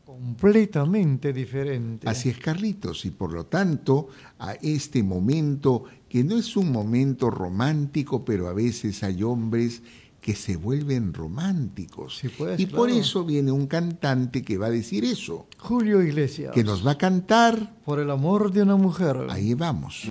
completamente 0.05 1.33
diferente. 1.33 2.09
Así 2.09 2.29
es, 2.29 2.39
Carlitos, 2.39 3.07
y 3.07 3.11
por 3.11 3.33
lo 3.33 3.47
tanto, 3.47 4.07
a 4.39 4.53
este 4.53 5.03
momento, 5.03 5.87
que 6.09 6.23
no 6.23 6.39
es 6.39 6.57
un 6.57 6.71
momento 6.71 7.29
romántico, 7.29 8.25
pero 8.25 8.47
a 8.47 8.53
veces 8.53 9.03
hay 9.03 9.25
hombres 9.25 9.83
que 10.21 10.35
se 10.35 10.57
vuelven 10.57 11.15
románticos. 11.15 12.21
pues, 12.37 12.61
y 12.61 12.67
por 12.67 12.91
eso 12.91 13.25
viene 13.25 13.53
un 13.53 13.67
cantante 13.67 14.43
que 14.43 14.59
va 14.59 14.67
a 14.67 14.71
decir 14.71 15.05
eso, 15.05 15.47
Julio 15.59 16.03
Iglesias. 16.03 16.53
que 16.53 16.65
nos 16.65 16.87
va 16.87 16.93
a 16.93 16.99
cantar. 16.99 17.75
Por 17.85 17.99
el 17.99 18.11
amor 18.11 18.53
de 18.53 18.63
una 18.63 18.77
mujer. 18.77 19.27
Ahí 19.31 19.55
vamos. 19.55 20.11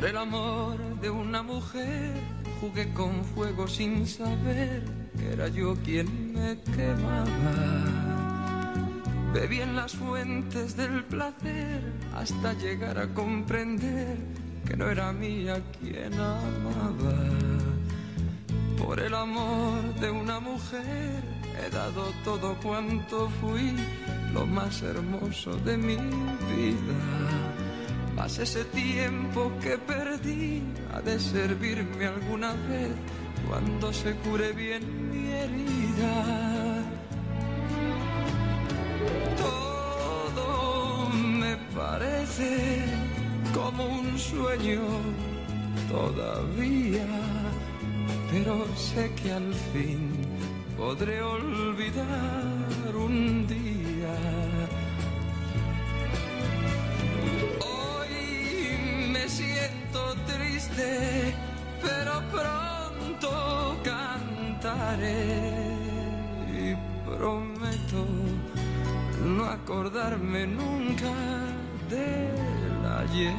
Por 0.00 0.08
el 0.08 0.16
amor 0.16 0.78
de 1.02 1.10
una 1.10 1.42
mujer 1.42 2.14
jugué 2.58 2.90
con 2.94 3.22
fuego 3.22 3.68
sin 3.68 4.06
saber 4.06 4.82
que 5.18 5.34
era 5.34 5.48
yo 5.48 5.76
quien 5.84 6.32
me 6.32 6.58
quemaba. 6.74 7.26
Bebí 9.34 9.60
en 9.60 9.76
las 9.76 9.94
fuentes 9.94 10.74
del 10.74 11.04
placer 11.04 11.82
hasta 12.14 12.54
llegar 12.54 12.96
a 12.96 13.12
comprender 13.12 14.16
que 14.66 14.74
no 14.74 14.88
era 14.88 15.12
mía 15.12 15.62
quien 15.78 16.14
amaba. 16.14 17.18
Por 18.78 19.00
el 19.00 19.14
amor 19.14 19.82
de 20.00 20.10
una 20.10 20.40
mujer 20.40 21.22
he 21.62 21.68
dado 21.68 22.06
todo 22.24 22.56
cuanto 22.62 23.28
fui, 23.42 23.76
lo 24.32 24.46
más 24.46 24.80
hermoso 24.80 25.56
de 25.56 25.76
mi 25.76 25.96
vida. 25.96 27.59
Mas 28.20 28.38
ese 28.38 28.66
tiempo 28.66 29.50
que 29.62 29.78
perdí 29.78 30.62
ha 30.92 31.00
de 31.00 31.18
servirme 31.18 32.04
alguna 32.04 32.52
vez 32.68 32.92
cuando 33.48 33.90
se 33.94 34.14
cure 34.16 34.52
bien 34.52 34.82
mi 35.10 35.32
herida. 35.32 36.16
Todo 39.38 41.08
me 41.08 41.56
parece 41.74 42.84
como 43.54 43.86
un 43.86 44.18
sueño 44.18 44.82
todavía, 45.88 47.06
pero 48.30 48.66
sé 48.76 49.10
que 49.14 49.32
al 49.32 49.54
fin 49.72 50.10
podré 50.76 51.22
olvidar 51.22 52.94
un 52.94 53.46
día. 53.46 53.69
Y 64.98 66.74
prometo 67.06 68.04
no 69.24 69.44
acordarme 69.44 70.46
nunca 70.46 71.12
del 71.88 72.86
ayer. 72.98 73.34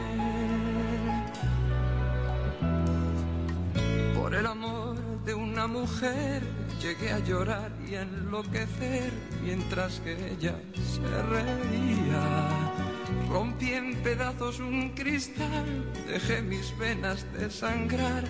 Por 4.15 4.33
el 4.33 4.45
amor 4.45 4.95
de 5.25 5.33
una 5.33 5.67
mujer 5.67 6.41
llegué 6.81 7.11
a 7.11 7.19
llorar 7.19 7.71
y 7.85 7.95
a 7.95 8.03
enloquecer 8.03 9.11
mientras 9.43 9.99
que 9.99 10.13
ella 10.31 10.55
se 10.73 11.21
reía. 11.23 12.90
Rompí 13.31 13.71
en 13.71 13.95
pedazos 14.03 14.59
un 14.59 14.89
cristal, 14.89 15.89
dejé 16.05 16.41
mis 16.41 16.77
venas 16.77 17.25
desangrar, 17.31 18.25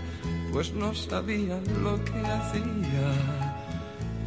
pues 0.54 0.74
no 0.74 0.94
sabía 0.94 1.60
lo 1.82 2.04
que 2.06 2.20
hacía. 2.20 3.52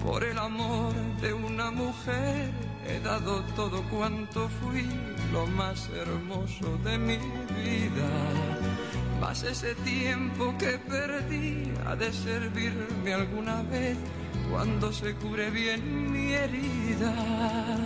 Por 0.03 0.25
el 0.25 0.37
amor 0.37 0.93
de 1.23 1.33
una 1.33 1.71
mujer 1.71 2.51
he 2.89 2.99
dado 3.01 3.43
todo 3.55 3.83
cuanto 3.89 4.49
fui, 4.49 4.85
lo 5.33 5.47
más 5.47 5.89
hermoso 5.91 6.77
de 6.85 6.99
mi 6.99 7.19
vida. 7.63 8.11
Mas 9.21 9.45
ese 9.45 9.77
tiempo 9.77 10.55
que 10.59 10.79
perdí 10.79 11.73
ha 11.87 11.95
de 11.95 12.13
servirme 12.13 13.15
alguna 13.15 13.63
vez 13.63 13.97
cuando 14.51 14.93
se 14.93 15.15
cure 15.15 15.51
bien 15.51 16.13
mi 16.13 16.33
herida. 16.33 17.84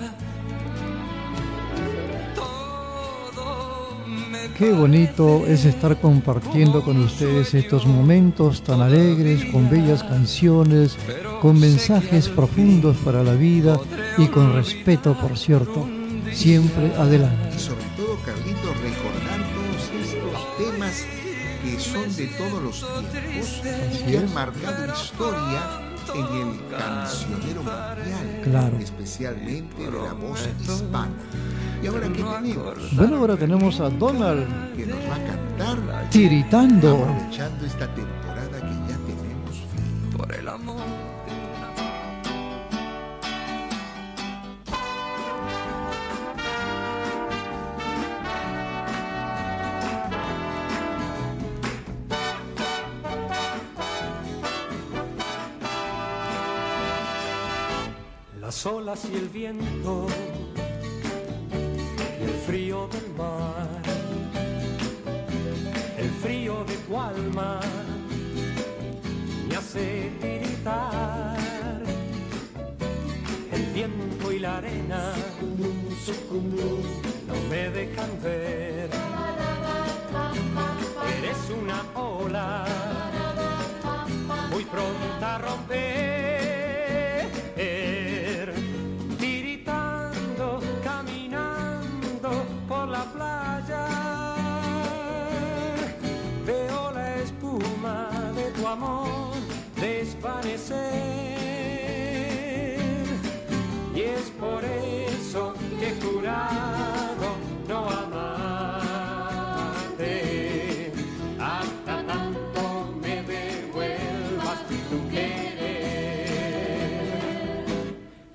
Qué 4.56 4.72
bonito 4.72 5.46
es 5.46 5.64
estar 5.64 6.00
compartiendo 6.00 6.82
con 6.82 6.98
ustedes 7.00 7.54
estos 7.54 7.86
momentos 7.86 8.62
tan 8.62 8.80
alegres, 8.80 9.44
con 9.52 9.70
bellas 9.70 10.02
canciones, 10.02 10.96
con 11.40 11.60
mensajes 11.60 12.28
profundos 12.28 12.96
para 12.98 13.22
la 13.22 13.34
vida 13.34 13.78
y 14.16 14.26
con 14.26 14.52
respeto, 14.54 15.14
por 15.20 15.38
cierto, 15.38 15.86
siempre 16.32 16.92
adelante. 16.96 17.50
Y 17.56 17.60
sobre 17.60 17.84
todo, 17.96 18.18
Carlitos, 18.24 18.76
recordar 18.80 19.40
todos 19.54 19.90
estos 20.02 20.56
temas 20.58 21.04
que 21.62 21.78
son 21.80 22.16
de 22.16 22.26
todos 22.26 22.62
los 22.62 22.80
tiempos, 23.12 23.60
Así 23.92 24.04
que 24.04 24.18
han 24.18 24.24
es. 24.24 24.34
marcado 24.34 24.92
historia 24.92 25.80
en 26.14 26.48
el 26.48 26.58
cancionero 26.70 27.62
mundial, 27.62 28.40
Claro. 28.42 28.78
especialmente 28.78 29.84
de 29.84 29.90
la 29.92 30.12
voz 30.14 30.48
hispana. 30.60 31.10
Y 31.82 31.86
ahora 31.86 32.08
que 32.08 32.14
tenemos, 32.22 32.96
Bueno, 32.96 33.16
ahora 33.18 33.36
tenemos 33.36 33.80
a 33.80 33.88
Donald 33.90 34.74
que 34.76 34.86
nos 34.86 34.98
va 34.98 35.14
a 35.14 35.24
cantar 35.24 36.10
tiritando. 36.10 37.04
aprovechando 37.04 37.66
esta 37.66 37.86
temporada 37.94 38.50
que 38.60 38.92
ya 38.92 38.98
tenemos. 39.06 40.16
Por 40.16 40.34
el 40.34 40.48
amor. 40.48 40.76
Las 58.40 58.64
olas 58.66 59.06
y 59.12 59.16
el 59.16 59.28
viento 59.28 60.06
frío 62.48 62.88
del 62.88 63.10
mar, 63.14 63.82
el 65.98 66.10
frío 66.22 66.64
de 66.64 66.76
tu 66.78 66.98
alma 66.98 67.60
me 69.46 69.54
hace 69.54 70.10
tiritar. 70.18 71.36
El 73.52 73.64
viento 73.74 74.32
y 74.32 74.38
la 74.38 74.56
arena 74.56 75.12
no 77.28 77.34
me 77.50 77.68
dejan 77.68 78.10
ver. 78.22 78.88
Eres 81.18 81.40
una 81.62 81.80
ola 82.00 82.64
muy 84.50 84.64
pronta 84.64 85.34
a 85.34 85.38
romper. 85.38 85.97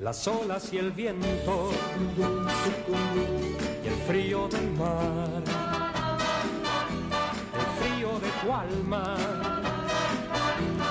Las 0.04 0.28
olas 0.28 0.74
y 0.74 0.80
el 0.80 0.92
viento 0.92 1.72
y 3.82 3.88
el 3.88 3.94
frío 4.06 4.50
del 4.50 4.70
mar, 4.72 5.42
el 7.54 7.66
frío 7.82 8.20
de 8.20 8.30
tu 8.42 8.54
alma 8.54 9.16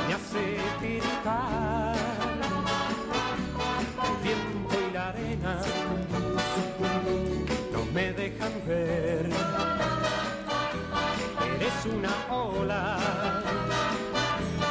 me 0.08 0.14
hace 0.14 0.56
tiritar. 0.80 1.94
El 4.02 4.16
viento 4.24 4.88
y 4.88 4.92
la 4.94 5.08
arena 5.10 5.60
no 7.70 7.84
me 7.92 8.12
dejan 8.14 8.52
ver. 8.66 9.28
Eres 11.56 11.84
una 11.84 12.34
ola 12.34 12.98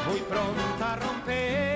muy 0.09 0.19
pronta 0.21 0.93
a 0.93 0.95
romper. 0.95 1.70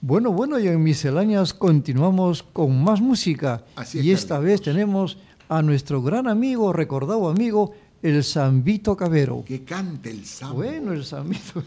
Bueno, 0.00 0.32
bueno, 0.32 0.58
y 0.58 0.66
en 0.68 0.82
misceláneas 0.82 1.54
continuamos 1.54 2.42
con 2.42 2.82
más 2.82 3.00
música. 3.00 3.62
Así 3.74 4.00
es, 4.00 4.04
y 4.04 4.12
esta 4.12 4.34
Carlitos. 4.34 4.52
vez 4.52 4.62
tenemos 4.62 5.16
a 5.48 5.62
nuestro 5.62 6.02
gran 6.02 6.28
amigo, 6.28 6.74
recordado 6.74 7.28
amigo, 7.28 7.74
el 8.02 8.22
Zambito 8.22 8.96
Cabero. 8.96 9.44
Que 9.46 9.64
cante 9.64 10.10
el 10.10 10.26
sambo. 10.26 10.56
Bueno, 10.56 10.92
el 10.92 11.04
Zambito 11.04 11.62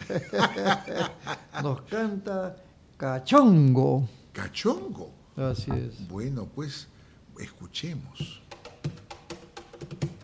nos 1.63 1.81
canta 1.81 2.55
Cachongo. 2.95 4.07
Cachongo. 4.33 5.09
Así 5.35 5.71
es. 5.71 6.07
Bueno, 6.07 6.47
pues 6.53 6.87
escuchemos. 7.39 8.43
Thank 9.89 10.03
you. 10.03 10.16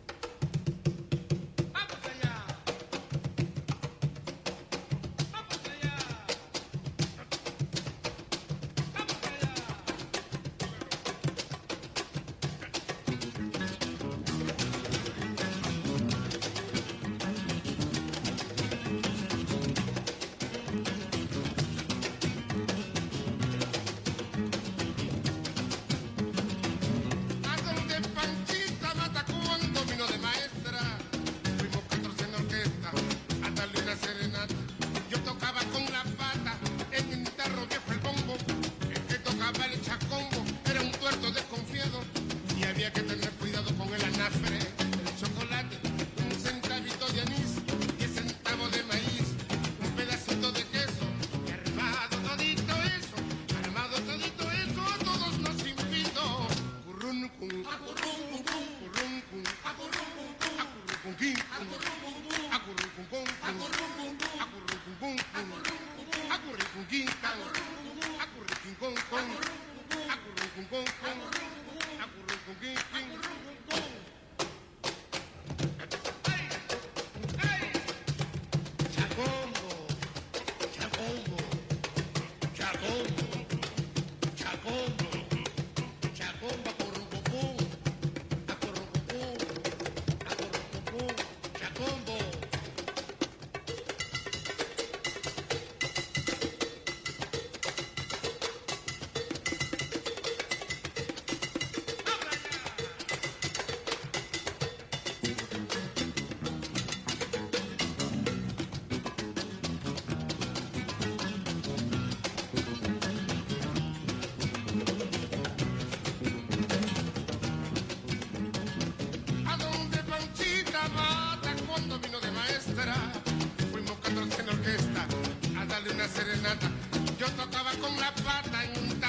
yo 127.19 127.27
tocaba 127.31 127.71
con 127.81 127.95
la 127.99 128.11
pata 128.15 128.63
en 128.63 128.83
un 128.83 128.99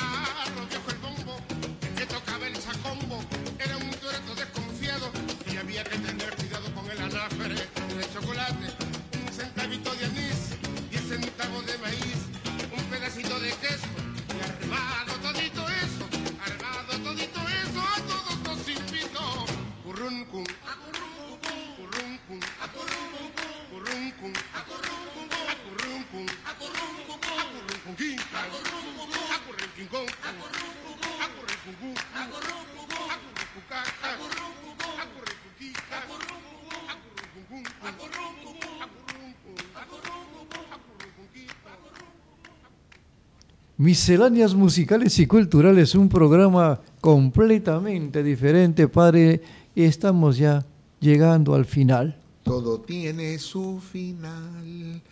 Misceláneas 43.85 44.55
musicales 44.55 45.19
y 45.19 45.27
culturales, 45.27 45.95
un 45.95 46.09
programa 46.09 46.81
completamente 47.03 48.23
diferente, 48.23 48.89
padre, 48.89 49.43
y 49.75 49.83
estamos 49.83 50.39
ya 50.39 50.65
llegando 51.01 51.55
al 51.55 51.67
final. 51.67 52.19
Todo 52.45 52.81
tiene 52.81 53.39
su 53.39 53.79
final. 53.81 55.03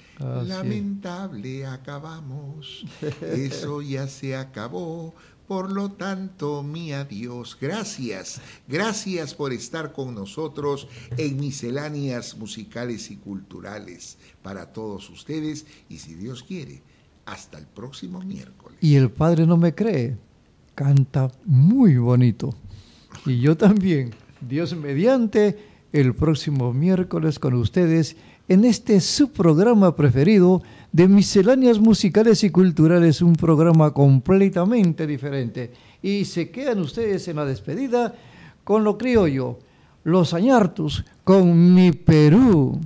Lamentable 0.47 1.67
acabamos. 1.67 2.87
Eso 3.21 3.83
ya 3.83 4.09
se 4.09 4.37
acabó. 4.37 5.13
Por 5.47 5.71
lo 5.71 5.93
tanto, 5.93 6.63
mi 6.63 6.95
adiós. 6.95 7.59
Gracias. 7.61 8.41
Gracias 8.67 9.35
por 9.35 9.53
estar 9.53 9.93
con 9.93 10.15
nosotros 10.15 10.89
en 11.19 11.39
misceláneas 11.39 12.39
musicales 12.39 13.11
y 13.11 13.19
culturales 13.19 14.17
para 14.41 14.73
todos 14.73 15.11
ustedes. 15.11 15.67
Y 15.91 15.99
si 15.99 16.15
Dios 16.15 16.43
quiere, 16.43 16.81
hasta 17.27 17.59
el 17.59 17.67
próximo 17.67 18.21
miércoles. 18.21 18.62
Y 18.83 18.97
el 18.97 19.11
padre 19.11 19.47
no 19.47 19.57
me 19.57 19.75
cree, 19.75 20.17
canta 20.75 21.31
muy 21.47 21.97
bonito. 21.97 22.53
Y 23.25 23.39
yo 23.39 23.57
también, 23.57 24.11
Dios 24.41 24.77
mediante, 24.77 25.57
el 25.93 26.15
próximo 26.15 26.73
miércoles 26.73 27.39
con 27.39 27.55
ustedes 27.55 28.17
en 28.49 28.65
este 28.65 29.01
su 29.01 29.31
programa 29.31 29.95
preferido 29.95 30.63
de 30.91 31.07
misceláneas 31.07 31.79
musicales 31.79 32.43
y 32.43 32.51
culturales, 32.51 33.23
un 33.23 33.35
programa 33.35 33.93
completamente 33.93 35.07
diferente. 35.07 35.71
Y 36.03 36.25
se 36.25 36.51
quedan 36.51 36.81
ustedes 36.81 37.29
en 37.29 37.37
la 37.37 37.45
despedida 37.45 38.17
con 38.65 38.83
lo 38.83 38.99
criollo, 38.99 39.61
los 40.03 40.35
añartus, 40.35 41.05
con 41.23 41.73
mi 41.73 41.93
Perú. 41.93 42.81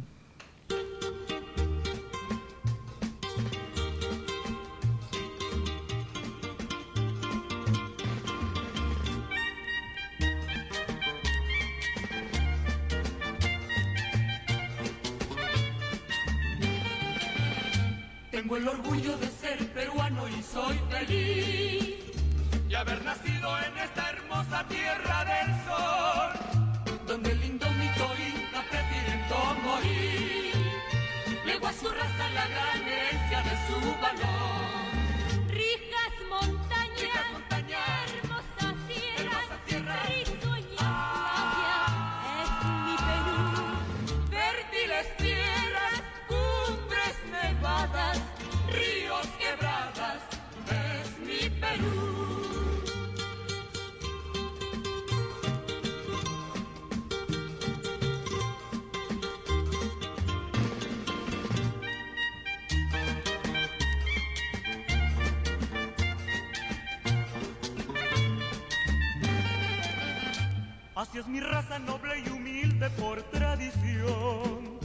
Así 70.97 71.19
es 71.19 71.27
mi 71.27 71.41
raza 71.41 71.79
noble 71.79 72.23
y 72.25 72.31
humilde 72.31 72.89
por 72.99 73.23
tradición. 73.25 74.81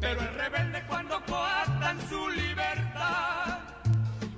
Pero 0.00 0.20
es 0.22 0.32
rebelde 0.32 0.82
cuando 0.88 1.22
coartan 1.26 1.98
su 2.08 2.30
libertad. 2.30 3.58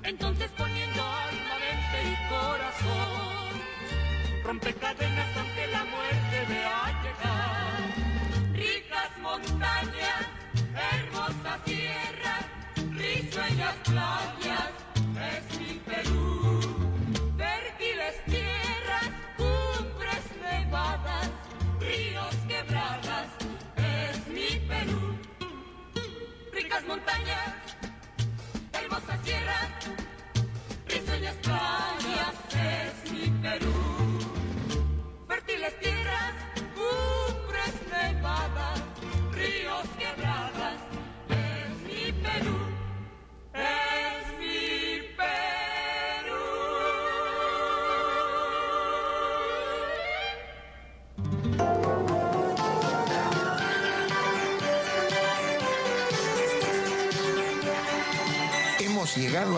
Entonces 0.03 0.51
poniendo 0.57 1.01
alma, 1.01 1.55
mente 1.63 1.97
y 2.11 2.15
corazón, 2.27 3.61
rompe 4.43 4.73
cadenas 4.73 5.37
aunque 5.37 5.67
la 5.67 5.83
muerte 5.85 6.45
vea 6.49 7.01
llegar. 7.03 8.51
Ricas 8.51 9.11
montañas, 9.21 10.27
hermosas 10.91 11.63
tierras, 11.63 12.45
risueñas 12.91 13.75
playas, 13.85 14.71